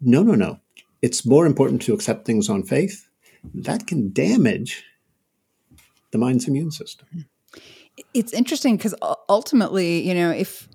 [0.00, 0.60] no, no, no,
[1.02, 3.07] it's more important to accept things on faith,
[3.54, 4.84] that can damage
[6.10, 7.26] the mind's immune system.
[8.14, 8.94] It's interesting because
[9.28, 10.68] ultimately, you know, if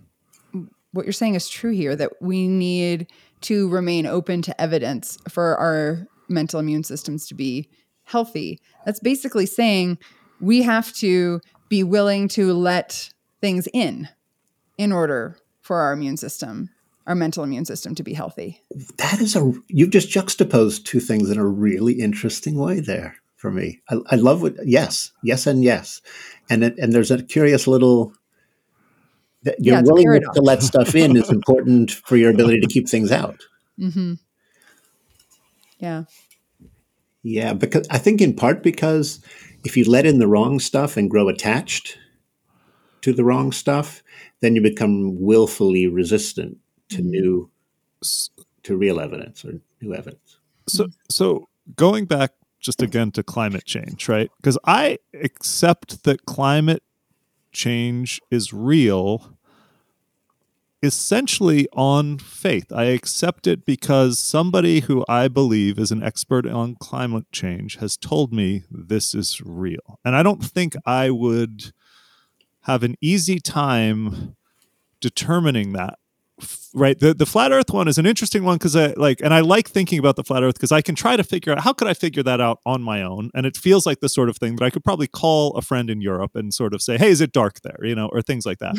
[0.92, 3.08] what you're saying is true here, that we need
[3.42, 7.70] to remain open to evidence for our mental immune systems to be
[8.04, 8.60] healthy.
[8.86, 9.98] That's basically saying
[10.40, 13.10] we have to be willing to let
[13.42, 14.08] things in
[14.78, 16.70] in order for our immune system
[17.08, 18.62] our mental immune system to be healthy.
[18.98, 23.52] That is a you've just juxtaposed two things in a really interesting way there for
[23.52, 23.82] me.
[23.90, 26.02] I, I love what yes, yes, and yes,
[26.50, 28.14] and it, and there's a curious little
[29.44, 32.88] that your yeah, willingness to let stuff in is important for your ability to keep
[32.88, 33.44] things out.
[33.80, 34.14] Mm-hmm.
[35.80, 36.04] Yeah.
[37.24, 39.20] Yeah, because I think in part because
[39.66, 41.98] if you let in the wrong stuff and grow attached
[43.02, 44.02] to the wrong stuff,
[44.42, 46.58] then you become willfully resistant
[46.94, 47.10] to mm-hmm.
[47.10, 47.50] new
[48.64, 50.38] to real evidence or new evidence.
[50.68, 54.32] So so going back just again to climate change, right?
[54.38, 56.82] Because I accept that climate
[57.52, 59.38] change is real
[60.84, 62.72] essentially on faith.
[62.74, 67.96] I accept it because somebody who I believe is an expert on climate change has
[67.96, 70.00] told me this is real.
[70.04, 71.72] And I don't think I would
[72.64, 74.36] have an easy time
[75.00, 76.00] determining that
[76.74, 79.40] right the the flat earth one is an interesting one because i like and i
[79.40, 81.88] like thinking about the flat earth because i can try to figure out how could
[81.88, 83.30] i figure that out on my own?
[83.36, 85.90] And it feels like the sort of thing that i could probably call a friend
[85.90, 87.78] in europe and sort of say hey is it dark there?
[87.84, 88.76] you know or things like that.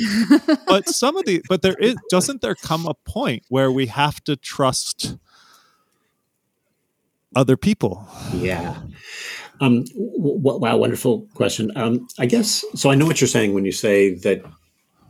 [0.67, 4.23] But some of the but there is doesn't there come a point where we have
[4.25, 5.17] to trust
[7.37, 8.09] other people?
[8.35, 8.77] Yeah.
[9.61, 11.71] Um, w- wow wonderful question.
[11.77, 14.43] Um, i guess so i know what you're saying when you say that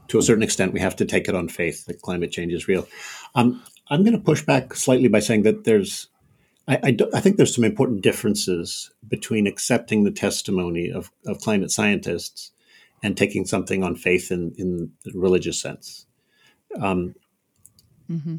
[0.09, 2.69] to a certain extent, we have to take it on faith that climate change is
[2.69, 2.87] real.
[3.35, 6.09] Um, I'm going to push back slightly by saying that there's,
[6.67, 11.71] I, I, I, think there's some important differences between accepting the testimony of, of climate
[11.71, 12.53] scientists
[13.03, 16.07] and taking something on faith in, in the religious sense.
[16.81, 17.15] Um,
[18.11, 18.37] mm-hmm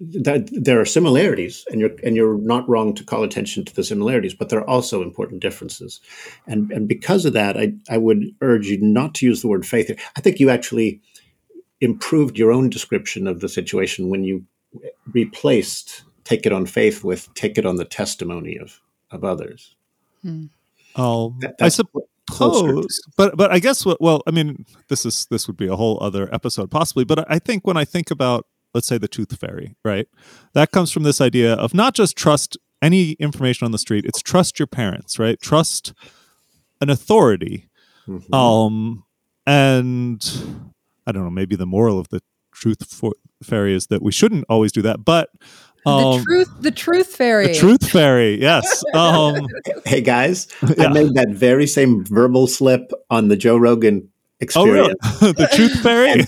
[0.00, 3.84] that there are similarities and you're and you're not wrong to call attention to the
[3.84, 6.00] similarities but there are also important differences.
[6.46, 9.66] And and because of that i i would urge you not to use the word
[9.66, 9.90] faith.
[10.16, 11.00] I think you actually
[11.80, 14.44] improved your own description of the situation when you
[15.12, 19.74] replaced take it on faith with take it on the testimony of of others.
[20.22, 20.46] Hmm.
[20.96, 25.46] oh that, i suppose but but i guess what well i mean this is this
[25.46, 28.86] would be a whole other episode possibly but i think when i think about let's
[28.86, 30.08] say the tooth fairy, right?
[30.54, 34.22] That comes from this idea of not just trust any information on the street, it's
[34.22, 35.40] trust your parents, right?
[35.40, 35.92] Trust
[36.80, 37.68] an authority.
[38.06, 38.34] Mm-hmm.
[38.34, 39.04] Um
[39.46, 40.22] and
[41.06, 42.20] I don't know, maybe the moral of the
[42.52, 45.30] truth for, fairy is that we shouldn't always do that, but
[45.86, 48.40] um, the truth, the truth fairy, the truth fairy.
[48.40, 48.84] Yes.
[48.94, 49.46] Um,
[49.84, 50.86] hey guys, yeah.
[50.86, 54.08] I made that very same verbal slip on the Joe Rogan
[54.40, 54.98] experience.
[55.02, 55.32] Oh, really?
[55.32, 56.26] the truth fairy?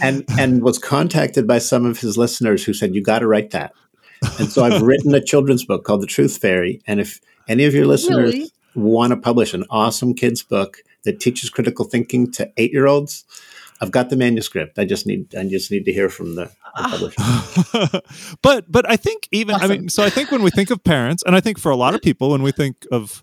[0.00, 3.26] and, and, and was contacted by some of his listeners who said, You got to
[3.26, 3.72] write that.
[4.38, 6.82] And so I've written a children's book called The Truth Fairy.
[6.86, 8.50] And if any of your listeners really?
[8.74, 13.24] want to publish an awesome kids book that teaches critical thinking to eight year olds,
[13.80, 14.78] I've got the manuscript.
[14.78, 16.88] I just need I just need to hear from the, the ah.
[16.90, 18.00] publisher.
[18.42, 19.70] but but I think even awesome.
[19.70, 21.76] I mean so I think when we think of parents and I think for a
[21.76, 23.22] lot of people when we think of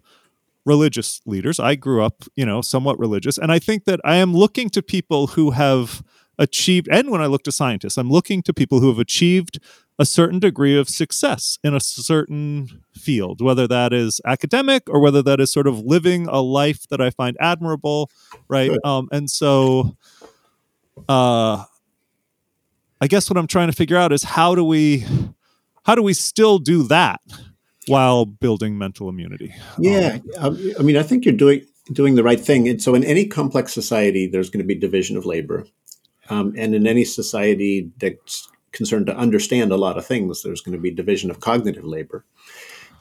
[0.66, 1.59] religious leaders.
[1.59, 3.38] I grew up, you know, somewhat religious.
[3.38, 6.03] And I think that I am looking to people who have
[6.38, 9.59] achieved, and when I look to scientists, I'm looking to people who have achieved
[9.97, 15.22] a certain degree of success in a certain field, whether that is academic or whether
[15.22, 18.09] that is sort of living a life that I find admirable,
[18.49, 18.72] right?
[18.84, 19.95] Um, and so,
[21.07, 21.63] uh,
[22.99, 25.05] I guess what I'm trying to figure out is how do we
[25.86, 27.22] how do we still do that
[27.88, 29.53] while building mental immunity?
[29.79, 32.67] Yeah, um, I mean, I think you're doing doing the right thing.
[32.67, 35.65] And so, in any complex society, there's going to be division of labor,
[36.29, 40.75] um, and in any society that's concerned to understand a lot of things, there's going
[40.75, 42.25] to be division of cognitive labor.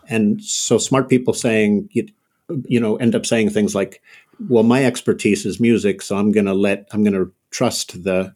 [0.09, 2.09] And so, smart people saying, you,
[2.65, 4.03] you know, end up saying things like,
[4.49, 8.35] "Well, my expertise is music, so I'm going to let I'm going to trust the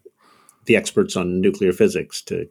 [0.65, 2.49] the experts on nuclear physics to to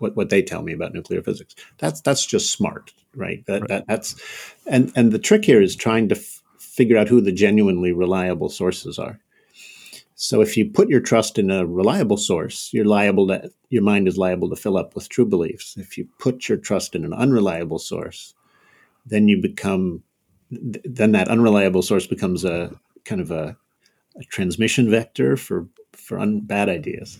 [0.00, 3.46] what, what they tell me about nuclear physics." That's that's just smart, right?
[3.46, 3.68] That, Right.
[3.68, 4.16] that that's
[4.66, 8.48] and and the trick here is trying to f- figure out who the genuinely reliable
[8.48, 9.20] sources are.
[10.16, 14.08] So if you put your trust in a reliable source, you're liable to your mind
[14.08, 15.76] is liable to fill up with true beliefs.
[15.78, 18.34] If you put your trust in an unreliable source,
[19.06, 20.02] then you become
[20.50, 23.56] then that unreliable source becomes a kind of a,
[24.16, 27.18] a transmission vector for for un- bad ideas.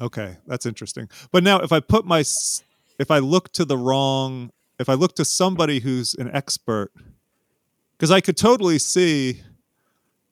[0.00, 1.08] Okay, that's interesting.
[1.30, 2.20] But now, if I put my,
[2.98, 6.90] if I look to the wrong, if I look to somebody who's an expert,
[7.92, 9.42] because I could totally see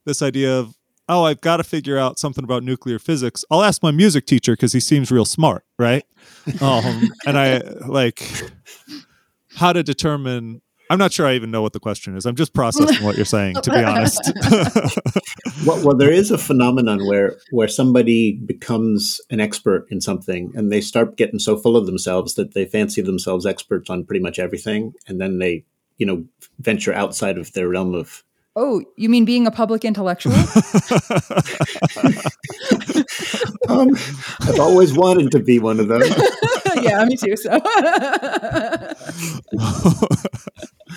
[0.04, 0.76] this idea of,
[1.08, 3.44] oh, I've got to figure out something about nuclear physics.
[3.50, 6.04] I'll ask my music teacher because he seems real smart, right?
[6.61, 8.22] Um, and I like
[9.56, 10.62] how to determine.
[10.91, 12.26] I'm not sure I even know what the question is.
[12.26, 14.32] I'm just processing what you're saying, to be honest.
[15.66, 20.72] Well, well, there is a phenomenon where where somebody becomes an expert in something, and
[20.72, 24.38] they start getting so full of themselves that they fancy themselves experts on pretty much
[24.38, 25.62] everything, and then they,
[25.99, 26.24] you know,
[26.61, 28.24] venture outside of their realm of.
[28.57, 30.32] Oh, you mean being a public intellectual?
[33.68, 33.91] Um,
[34.41, 36.09] I've always wanted to be one of those.
[36.82, 37.36] yeah, me too.
[37.36, 37.61] So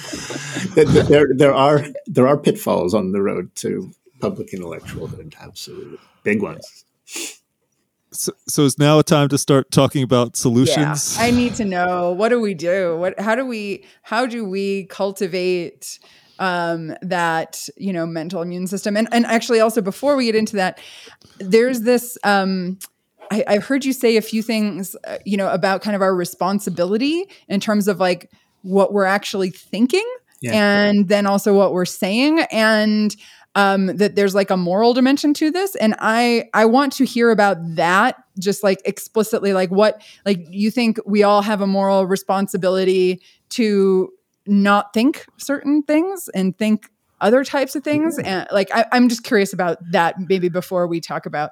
[0.76, 5.36] There- there, there are there are pitfalls on the road to public intellectualhood.
[5.39, 6.86] Absolutely, big ones.
[8.12, 11.18] so, so is now a time to start talking about yeah, solutions?
[11.20, 12.97] I need to know what do we do?
[12.97, 15.99] What how do we how do we cultivate
[16.39, 18.95] um, that you know mental immune system?
[18.97, 20.80] And and actually also before we get into that,
[21.39, 22.18] there's this.
[22.24, 22.80] Um,
[23.32, 26.14] I, I've heard you say a few things, uh, you know, about kind of our
[26.14, 28.30] responsibility in terms of like
[28.64, 30.05] what we're actually thinking,
[30.41, 30.53] Yeah.
[30.53, 33.16] and then also what we're saying, and
[33.55, 35.76] um, that there's like a moral dimension to this.
[35.76, 40.72] And I I want to hear about that, just like explicitly, like what like you
[40.72, 44.09] think we all have a moral responsibility to
[44.47, 46.89] not think certain things and think
[47.22, 50.99] other types of things and like I, i'm just curious about that maybe before we
[50.99, 51.51] talk about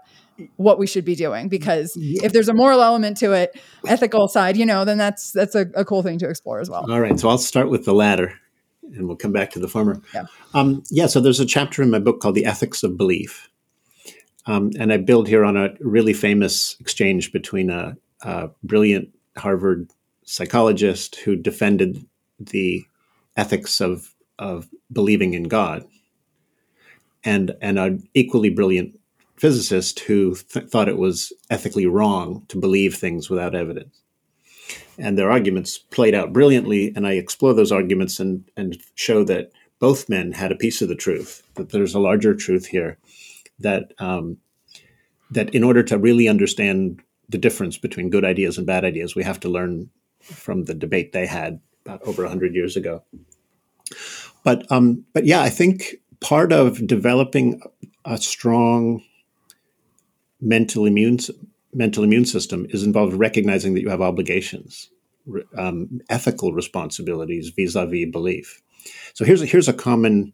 [0.56, 4.58] what we should be doing because if there's a moral element to it ethical side
[4.58, 7.20] you know then that's that's a, a cool thing to explore as well All right,
[7.20, 8.34] so I'll start with the latter,
[8.84, 10.02] and we'll come back to the former.
[10.14, 10.26] Yeah.
[10.54, 11.08] Um, yeah.
[11.08, 13.50] So there's a chapter in my book called "The Ethics of Belief,"
[14.46, 19.92] um, and I build here on a really famous exchange between a, a brilliant Harvard
[20.26, 22.06] psychologist who defended
[22.40, 22.84] the
[23.38, 25.86] ethics of of believing in God,
[27.24, 29.00] and and an equally brilliant
[29.42, 34.02] physicist who th- thought it was ethically wrong to believe things without evidence
[34.98, 36.94] and their arguments played out brilliantly.
[36.96, 40.89] And I explore those arguments and, and show that both men had a piece of
[40.89, 42.98] the truth, that there's a larger truth here,
[43.60, 44.38] that, um,
[45.32, 49.24] that in order to really understand the difference between good ideas and bad ideas, we
[49.24, 49.89] have to learn
[50.22, 53.04] from the debate they had about over 100 years ago.
[54.44, 57.62] But, um, but yeah, I think part of developing
[58.06, 59.04] a strong
[60.42, 61.20] mental immune
[61.74, 64.89] mental immune system is involved recognizing that you have obligations,
[65.58, 68.62] um, ethical responsibilities vis-a-vis belief.
[69.14, 70.34] So here's a, here's a common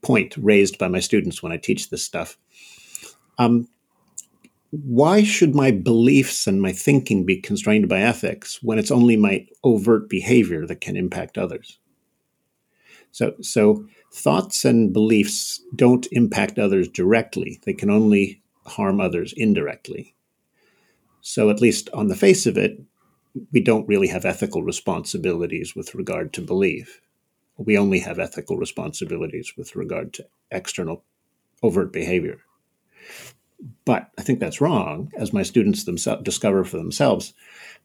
[0.00, 2.36] point raised by my students when I teach this stuff.
[3.38, 3.68] Um,
[4.70, 9.46] why should my beliefs and my thinking be constrained by ethics when it's only my
[9.62, 11.78] overt behavior that can impact others?
[13.12, 20.14] So, so thoughts and beliefs don't impact others directly; they can only harm others indirectly.
[21.20, 22.80] So, at least on the face of it,
[23.52, 27.00] we don't really have ethical responsibilities with regard to belief.
[27.56, 31.04] We only have ethical responsibilities with regard to external
[31.62, 32.40] overt behavior.
[33.84, 37.32] But I think that's wrong, as my students themselves discover for themselves,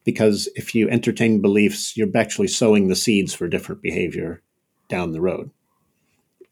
[0.03, 4.41] because if you entertain beliefs, you're actually sowing the seeds for different behavior
[4.89, 5.51] down the road.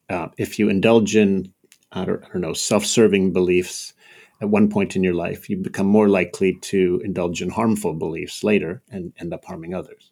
[0.10, 1.52] Uh, if you indulge in,
[1.92, 3.94] I don't, I don't know, self-serving beliefs,
[4.42, 8.44] at one point in your life, you become more likely to indulge in harmful beliefs
[8.44, 10.12] later and end up harming others.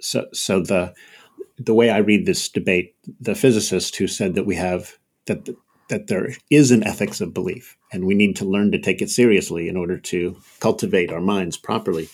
[0.00, 0.94] So, so the
[1.60, 4.96] the way I read this debate, the physicist who said that we have
[5.26, 5.56] that the,
[5.88, 9.10] that there is an ethics of belief, and we need to learn to take it
[9.10, 12.08] seriously in order to cultivate our minds properly.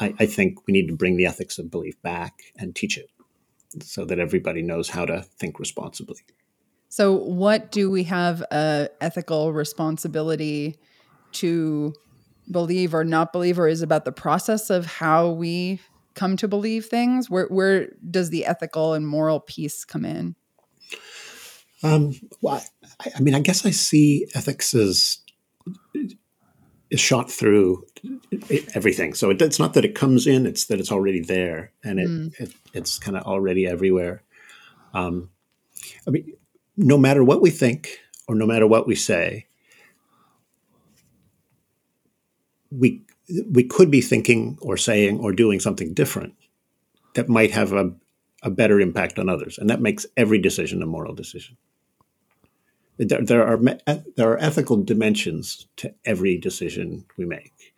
[0.00, 3.08] I, I think we need to bring the ethics of belief back and teach it
[3.80, 6.20] so that everybody knows how to think responsibly.
[6.94, 10.76] So, what do we have a ethical responsibility
[11.32, 11.92] to
[12.48, 15.80] believe or not believe, or is about the process of how we
[16.14, 17.28] come to believe things?
[17.28, 20.36] Where where does the ethical and moral piece come in?
[21.82, 22.62] Um, well,
[23.00, 25.18] I, I mean, I guess I see ethics as
[26.90, 27.86] is shot through
[28.72, 29.14] everything.
[29.14, 32.08] So it, it's not that it comes in; it's that it's already there, and it,
[32.08, 32.32] mm.
[32.38, 34.22] it it's kind of already everywhere.
[34.92, 35.30] Um,
[36.06, 36.34] I mean,
[36.76, 39.46] no matter what we think or no matter what we say,
[42.70, 43.02] we
[43.50, 46.34] we could be thinking or saying or doing something different
[47.14, 47.92] that might have a,
[48.42, 51.56] a better impact on others, and that makes every decision a moral decision.
[52.98, 57.74] There, there are uh, there are ethical dimensions to every decision we make,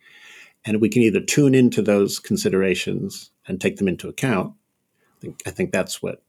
[0.65, 4.53] and we can either tune into those considerations and take them into account.
[5.17, 6.21] I think, I think that's what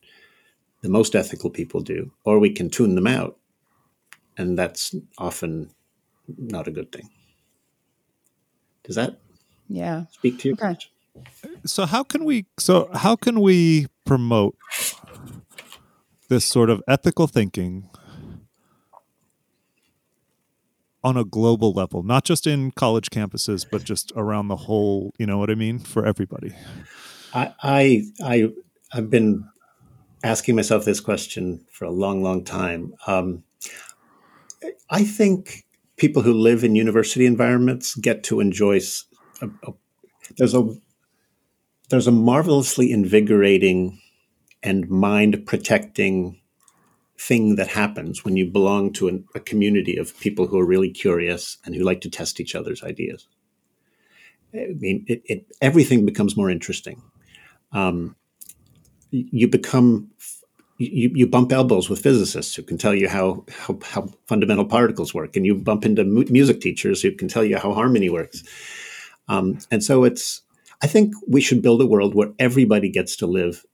[0.81, 3.37] the most ethical people do, or we can tune them out,
[4.37, 5.71] and that's often
[6.37, 7.09] not a good thing.
[8.85, 9.21] Does that
[9.69, 10.55] yeah speak to you?
[10.55, 10.77] Okay.
[11.67, 14.57] So how can we so how can we promote
[16.29, 17.89] this sort of ethical thinking
[21.05, 25.27] on a global level, not just in college campuses, but just around the whole, you
[25.27, 26.53] know what I mean, for everybody?
[27.35, 28.53] I I, I
[28.93, 29.49] have been
[30.23, 32.95] asking myself this question for a long, long time.
[33.07, 33.45] Um,
[34.91, 35.65] I think
[35.97, 38.81] people who live in university environments get to enjoy.
[39.41, 39.73] A, a,
[40.37, 40.75] there's a
[41.91, 44.01] there's a marvelously invigorating
[44.63, 46.41] and mind protecting
[47.19, 50.91] thing that happens when you belong to an, a community of people who are really
[50.91, 53.27] curious and who like to test each other's ideas.
[54.55, 57.03] I mean, it, it everything becomes more interesting.
[57.73, 58.17] Um,
[59.11, 60.11] you become
[60.79, 65.13] you, you bump elbows with physicists who can tell you how, how, how fundamental particles
[65.13, 68.45] work, and you bump into mu- music teachers who can tell you how harmony works.
[69.29, 70.43] Um, and so it's,
[70.83, 73.67] I think we should build a world where everybody gets to live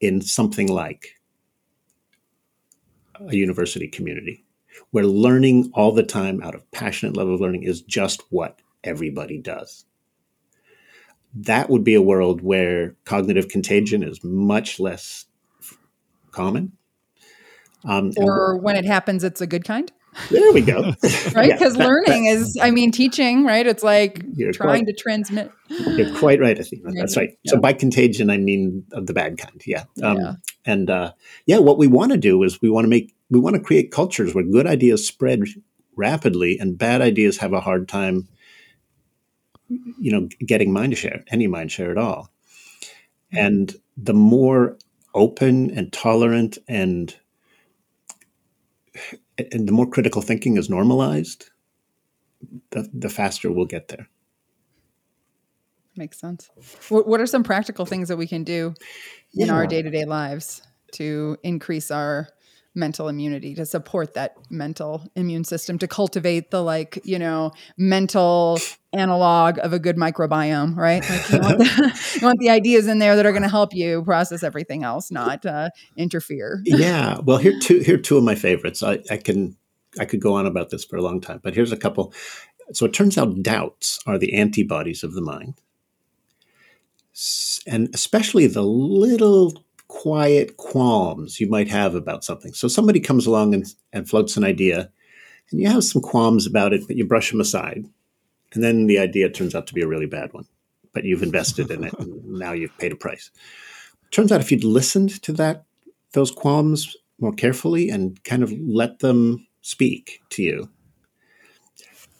[0.00, 1.18] in something like
[3.18, 4.44] a university community,
[4.90, 9.38] where learning all the time out of passionate love of learning is just what everybody
[9.38, 9.86] does.
[11.34, 15.26] That would be a world where cognitive contagion is much less
[16.30, 16.72] common.
[17.84, 19.90] Um, or when it happens, it's a good kind.
[20.30, 20.82] There we go.
[21.34, 21.52] right?
[21.52, 23.66] Because yeah, learning is, I mean, teaching, right?
[23.66, 25.50] It's like you're trying quite, to transmit.
[25.68, 26.90] You're quite right, Athena.
[26.94, 27.30] That's right.
[27.42, 27.52] Yeah.
[27.52, 29.60] So by contagion, I mean of the bad kind.
[29.66, 29.84] Yeah.
[30.02, 30.32] Um, yeah.
[30.64, 31.12] And uh,
[31.46, 33.90] yeah, what we want to do is we want to make, we want to create
[33.90, 35.40] cultures where good ideas spread
[35.96, 38.28] rapidly and bad ideas have a hard time,
[39.98, 42.30] you know, getting mind share, any mind share at all.
[43.32, 43.46] Mm-hmm.
[43.46, 44.78] And the more
[45.14, 47.14] open and tolerant and
[49.38, 51.50] and the more critical thinking is normalized,
[52.70, 54.08] the, the faster we'll get there.
[55.96, 56.50] Makes sense.
[56.88, 58.74] What, what are some practical things that we can do
[59.34, 59.52] in yeah.
[59.52, 60.62] our day to day lives
[60.92, 62.28] to increase our
[62.74, 68.58] mental immunity to support that mental immune system to cultivate the like you know mental
[68.94, 71.08] analog of a good microbiome right?
[71.08, 73.74] Like you, want the, you want the ideas in there that are going to help
[73.74, 76.60] you process everything else not uh, interfere.
[76.64, 78.82] Yeah well here two here two of my favorites.
[78.82, 79.56] I, I can
[80.00, 82.14] i could go on about this for a long time but here's a couple.
[82.72, 85.54] So it turns out doubts are the antibodies of the mind.
[87.66, 89.62] And especially the little
[89.92, 92.54] quiet qualms you might have about something.
[92.54, 94.90] So somebody comes along and, and floats an idea,
[95.50, 97.84] and you have some qualms about it, but you brush them aside.
[98.54, 100.46] And then the idea turns out to be a really bad one,
[100.94, 103.30] but you've invested in it, and now you've paid a price.
[104.10, 105.64] Turns out if you'd listened to that
[106.12, 110.70] those qualms more carefully and kind of let them speak to you,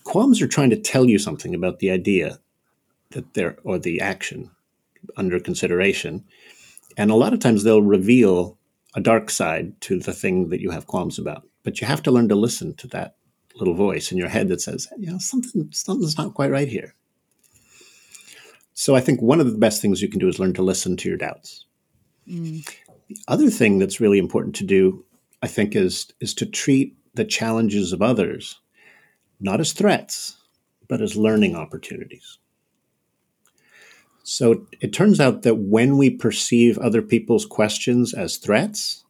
[0.05, 2.39] qualms are trying to tell you something about the idea
[3.11, 4.51] that they're or the action
[5.17, 6.25] under consideration
[6.97, 8.59] and a lot of times they'll reveal
[8.95, 11.47] a dark side to the thing that you have qualms about.
[11.63, 13.17] But you have to learn to listen to that
[13.55, 16.95] little voice in your head that says, you know, something something's not quite right here.
[18.75, 20.97] So I think one of the best things you can do is learn to listen
[20.97, 21.67] to your doubts.
[22.29, 22.67] Mm.
[23.09, 25.05] The other thing that's really important to do,
[25.43, 28.59] I think, is is to treat the challenges of others
[29.43, 30.37] not as threats,
[30.89, 32.39] but as learning opportunities.
[34.23, 39.05] So it turns out that when we perceive other people's questions as threats,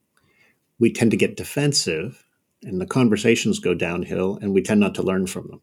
[0.79, 2.25] we tend to get defensive
[2.65, 5.61] and the conversations go downhill, and we tend not to learn from them.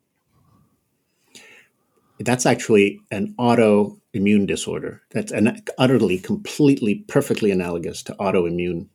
[2.19, 5.01] That's actually an autoimmune disorder.
[5.11, 8.87] That's an utterly, completely, perfectly analogous to autoimmune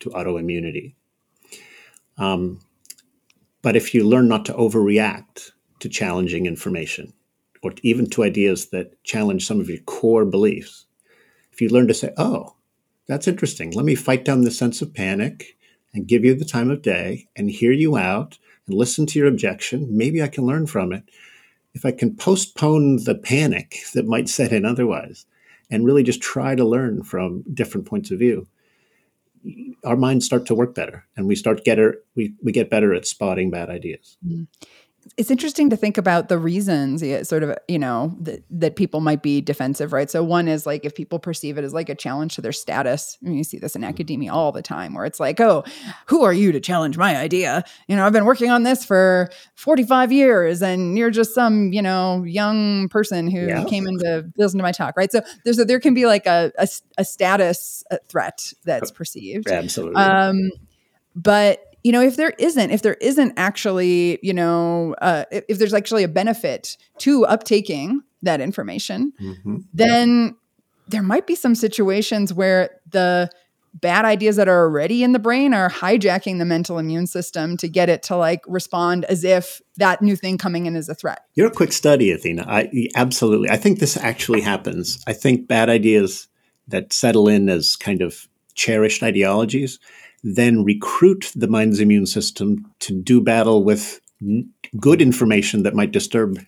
[0.00, 0.94] to autoimmunity.
[2.16, 2.60] Um,
[3.60, 5.50] but if you learn not to overreact
[5.80, 7.12] to challenging information,
[7.62, 10.86] or even to ideas that challenge some of your core beliefs,
[11.52, 12.54] if you learn to say, "Oh,
[13.08, 13.70] that's interesting.
[13.72, 15.56] Let me fight down the sense of panic
[15.94, 19.26] and give you the time of day and hear you out and listen to your
[19.28, 19.88] objection.
[19.90, 21.04] Maybe I can learn from it.
[21.74, 25.24] If I can postpone the panic that might set in otherwise
[25.70, 28.46] and really just try to learn from different points of view,
[29.84, 31.78] our minds start to work better and we start get
[32.14, 34.18] we, we get better at spotting bad ideas.
[34.26, 34.46] Mm
[35.16, 39.22] it's interesting to think about the reasons sort of you know that, that people might
[39.22, 40.10] be defensive right?
[40.10, 43.16] So one is like if people perceive it as like a challenge to their status
[43.24, 45.64] I mean, you see this in academia all the time where it's like oh
[46.06, 47.64] who are you to challenge my idea?
[47.86, 51.82] You know i've been working on this for 45 years and you're just some you
[51.82, 53.64] know young person who yeah.
[53.64, 55.10] came in to listen to my talk right?
[55.10, 56.68] So there's a, there can be like a, a,
[56.98, 59.48] a status uh, threat that's perceived.
[59.48, 60.02] absolutely.
[60.02, 60.50] Um,
[61.14, 65.58] but you know if there isn't if there isn't actually you know uh, if, if,
[65.58, 69.56] there's actually a benefit to uptaking that information mm-hmm.
[69.72, 70.36] then
[70.86, 73.30] there might be some situations where the
[73.72, 77.68] bad ideas that are already in the brain are hijacking the mental immune system to
[77.68, 81.24] get it to like respond as if that new thing coming in is a threat.
[81.34, 82.44] You're a quick study, Athena.
[82.46, 83.48] I absolutely.
[83.48, 85.02] I think this actually happens.
[85.06, 86.28] I think bad ideas
[86.66, 89.78] that settle in as kind of cherished ideologies
[90.22, 94.00] then recruit the mind's immune system to do battle with
[94.78, 96.40] good information that might disturb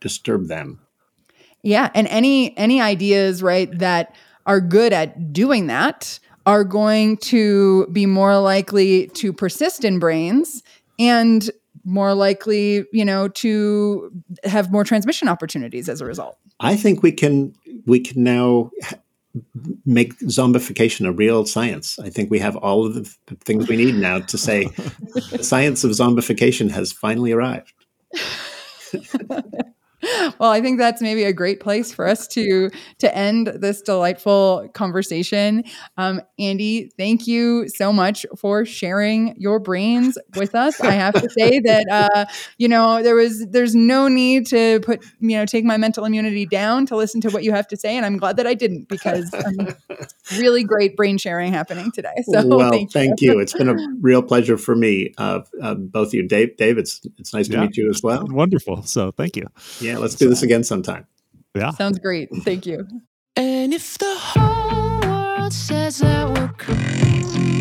[0.00, 0.80] disturb them.
[1.62, 4.14] Yeah, and any any ideas right that
[4.46, 10.62] are good at doing that are going to be more likely to persist in brains
[10.98, 11.50] and
[11.84, 14.10] more likely, you know, to
[14.44, 16.38] have more transmission opportunities as a result.
[16.60, 17.54] I think we can
[17.86, 18.70] we can now
[19.84, 21.98] make zombification a real science.
[21.98, 23.04] I think we have all of the
[23.40, 24.64] things we need now to say
[25.30, 27.72] the science of zombification has finally arrived.
[30.38, 34.68] well, I think that's maybe a great place for us to to end this delightful
[34.74, 35.64] conversation.
[35.96, 40.80] Um, Andy, thank you so much for sharing your brains with us.
[40.80, 42.24] I have to say that uh,
[42.58, 46.46] you know there was there's no need to put you know take my mental immunity
[46.46, 48.88] down to listen to what you have to say, and I'm glad that I didn't
[48.88, 49.74] because um,
[50.38, 52.14] really great brain sharing happening today.
[52.24, 53.00] So well, thank you.
[53.00, 53.38] thank you.
[53.38, 55.14] It's been a real pleasure for me.
[55.18, 56.56] Uh, uh, both of you, Dave.
[56.56, 57.60] Dave, it's it's nice yeah.
[57.60, 58.26] to meet you as well.
[58.28, 58.82] Wonderful.
[58.82, 59.46] So thank you.
[59.80, 61.06] Yeah, let's do this again sometime.
[61.54, 61.70] Yeah.
[61.70, 62.28] Sounds great.
[62.42, 62.86] Thank you.
[63.36, 67.53] And if the whole world says that we're cool,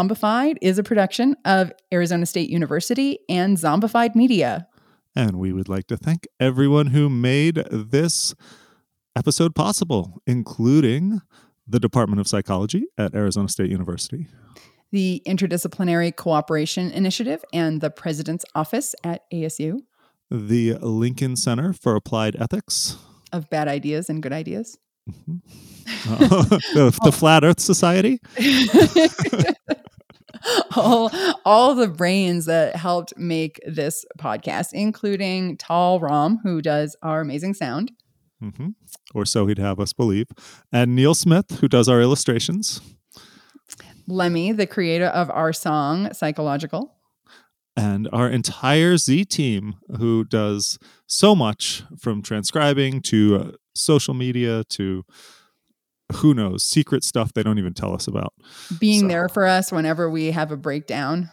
[0.00, 4.66] Zombified is a production of Arizona State University and Zombified Media.
[5.14, 8.34] And we would like to thank everyone who made this
[9.14, 11.20] episode possible, including
[11.66, 14.28] the Department of Psychology at Arizona State University,
[14.90, 19.82] The Interdisciplinary Cooperation Initiative and the President's Office at ASU
[20.30, 22.96] the Lincoln Center for Applied Ethics,
[23.32, 24.78] of Bad Ideas and Good Ideas.
[25.08, 25.12] uh,
[26.08, 28.20] the, the Flat Earth Society,
[30.76, 31.10] all,
[31.44, 37.54] all the brains that helped make this podcast, including Tal Rom, who does our amazing
[37.54, 37.92] sound.
[38.40, 38.68] hmm
[39.14, 40.26] or so he'd have us believe,
[40.72, 42.80] and Neil Smith, who does our illustrations,
[44.06, 46.94] Lemmy, the creator of our song Psychological.
[47.76, 54.64] and our entire Z team, who does so much from transcribing to uh, social media
[54.70, 55.04] to
[56.16, 58.32] who knows, secret stuff they don't even tell us about.
[58.78, 61.30] Being So- there for us whenever we have a breakdown.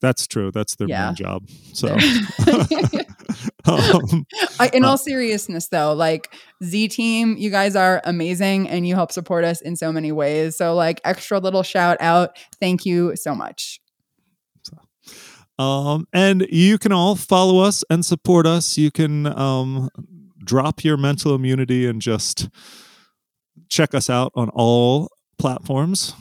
[0.00, 0.50] That's true.
[0.50, 1.06] That's their Yeah.
[1.06, 1.48] main job.
[1.72, 1.88] So,
[3.64, 4.26] um,
[4.60, 6.32] I, in Uh, all seriousness, though, like
[6.62, 10.56] Z Team, you guys are amazing and you help support us in so many ways.
[10.56, 12.36] So, like, extra little shout out.
[12.60, 13.80] Thank you so much.
[15.58, 18.76] Um, and you can all follow us and support us.
[18.76, 19.88] You can um,
[20.44, 22.48] drop your mental immunity and just
[23.68, 25.08] check us out on all
[25.38, 26.14] platforms.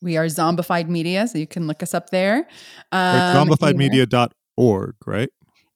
[0.00, 2.48] We are Zombified Media, so you can look us up there.
[2.92, 5.30] Um, zombifiedmedia.org, right?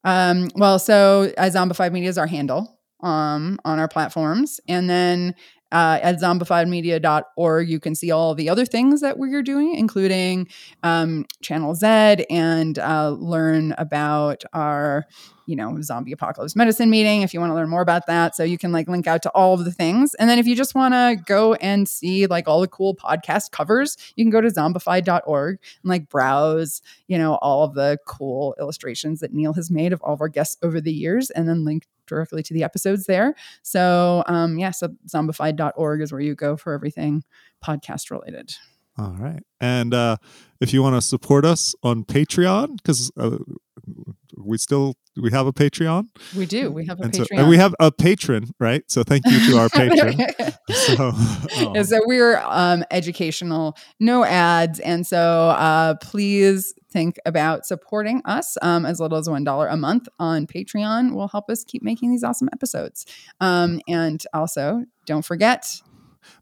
[0.04, 4.60] Um, well, so uh, Zombified Media is our handle um, on our platforms.
[4.68, 5.34] And then
[5.72, 10.48] uh, at zombifiedmedia.org, you can see all the other things that we're doing, including
[10.82, 11.86] um, Channel Z
[12.30, 15.06] and uh, learn about our,
[15.46, 18.36] you know, zombie apocalypse medicine meeting if you want to learn more about that.
[18.36, 20.14] So you can like link out to all of the things.
[20.14, 23.50] And then if you just want to go and see like all the cool podcast
[23.50, 26.82] covers, you can go to zombified.org and like browse
[27.12, 30.28] you know, all of the cool illustrations that Neil has made of all of our
[30.28, 33.34] guests over the years and then link directly to the episodes there.
[33.62, 37.22] So, um, yeah, so zombified.org is where you go for everything
[37.62, 38.54] podcast related.
[38.98, 39.42] All right.
[39.60, 40.16] And uh,
[40.60, 43.38] if you want to support us on Patreon, because uh,
[44.36, 46.70] we still we have a Patreon, We do.
[46.70, 47.38] We have a and, so, Patreon.
[47.38, 48.82] and we have a patron, right?
[48.88, 50.18] So thank you to our patron.
[50.70, 51.12] so,
[51.74, 55.18] And so we're um, educational, no ads, and so
[55.50, 58.56] uh, please think about supporting us.
[58.62, 62.10] Um, as little as one dollar a month on Patreon will help us keep making
[62.10, 63.04] these awesome episodes.
[63.40, 65.80] Um, and also, don't forget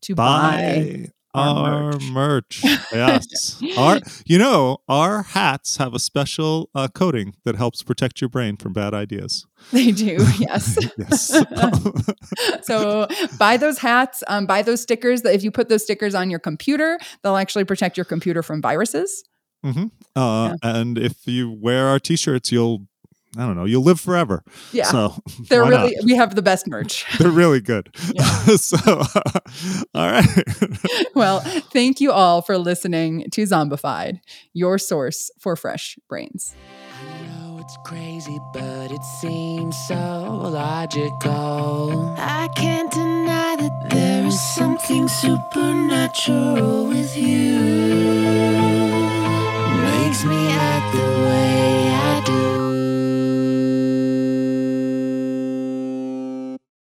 [0.02, 1.04] to buy.
[1.06, 2.62] buy our our merch.
[2.92, 3.62] yes.
[3.76, 8.56] Our you know, our hats have a special uh, coating that helps protect your brain
[8.56, 9.46] from bad ideas.
[9.72, 10.76] They do, yes.
[10.98, 11.42] Yes.
[12.62, 13.06] so
[13.38, 15.22] buy those hats, um, buy those stickers.
[15.22, 18.60] That if you put those stickers on your computer, they'll actually protect your computer from
[18.62, 19.24] viruses.
[19.62, 19.86] hmm
[20.16, 22.86] Uh, And if you wear our t-shirts, you'll
[23.36, 23.64] I don't know.
[23.64, 24.42] You'll live forever.
[24.72, 24.84] Yeah.
[24.84, 25.14] So
[25.48, 26.04] they're really not?
[26.04, 27.06] we have the best merch.
[27.18, 27.94] They're really good.
[28.12, 28.24] Yeah.
[28.56, 29.40] so uh,
[29.94, 30.26] all right.
[31.14, 31.40] well,
[31.72, 34.20] thank you all for listening to Zombified,
[34.52, 36.54] your source for fresh brains.
[37.00, 39.94] I know it's crazy, but it seems so
[40.52, 42.14] logical.
[42.18, 47.60] I can't deny that there is something supernatural with you.
[49.84, 52.69] Makes me act the way I do.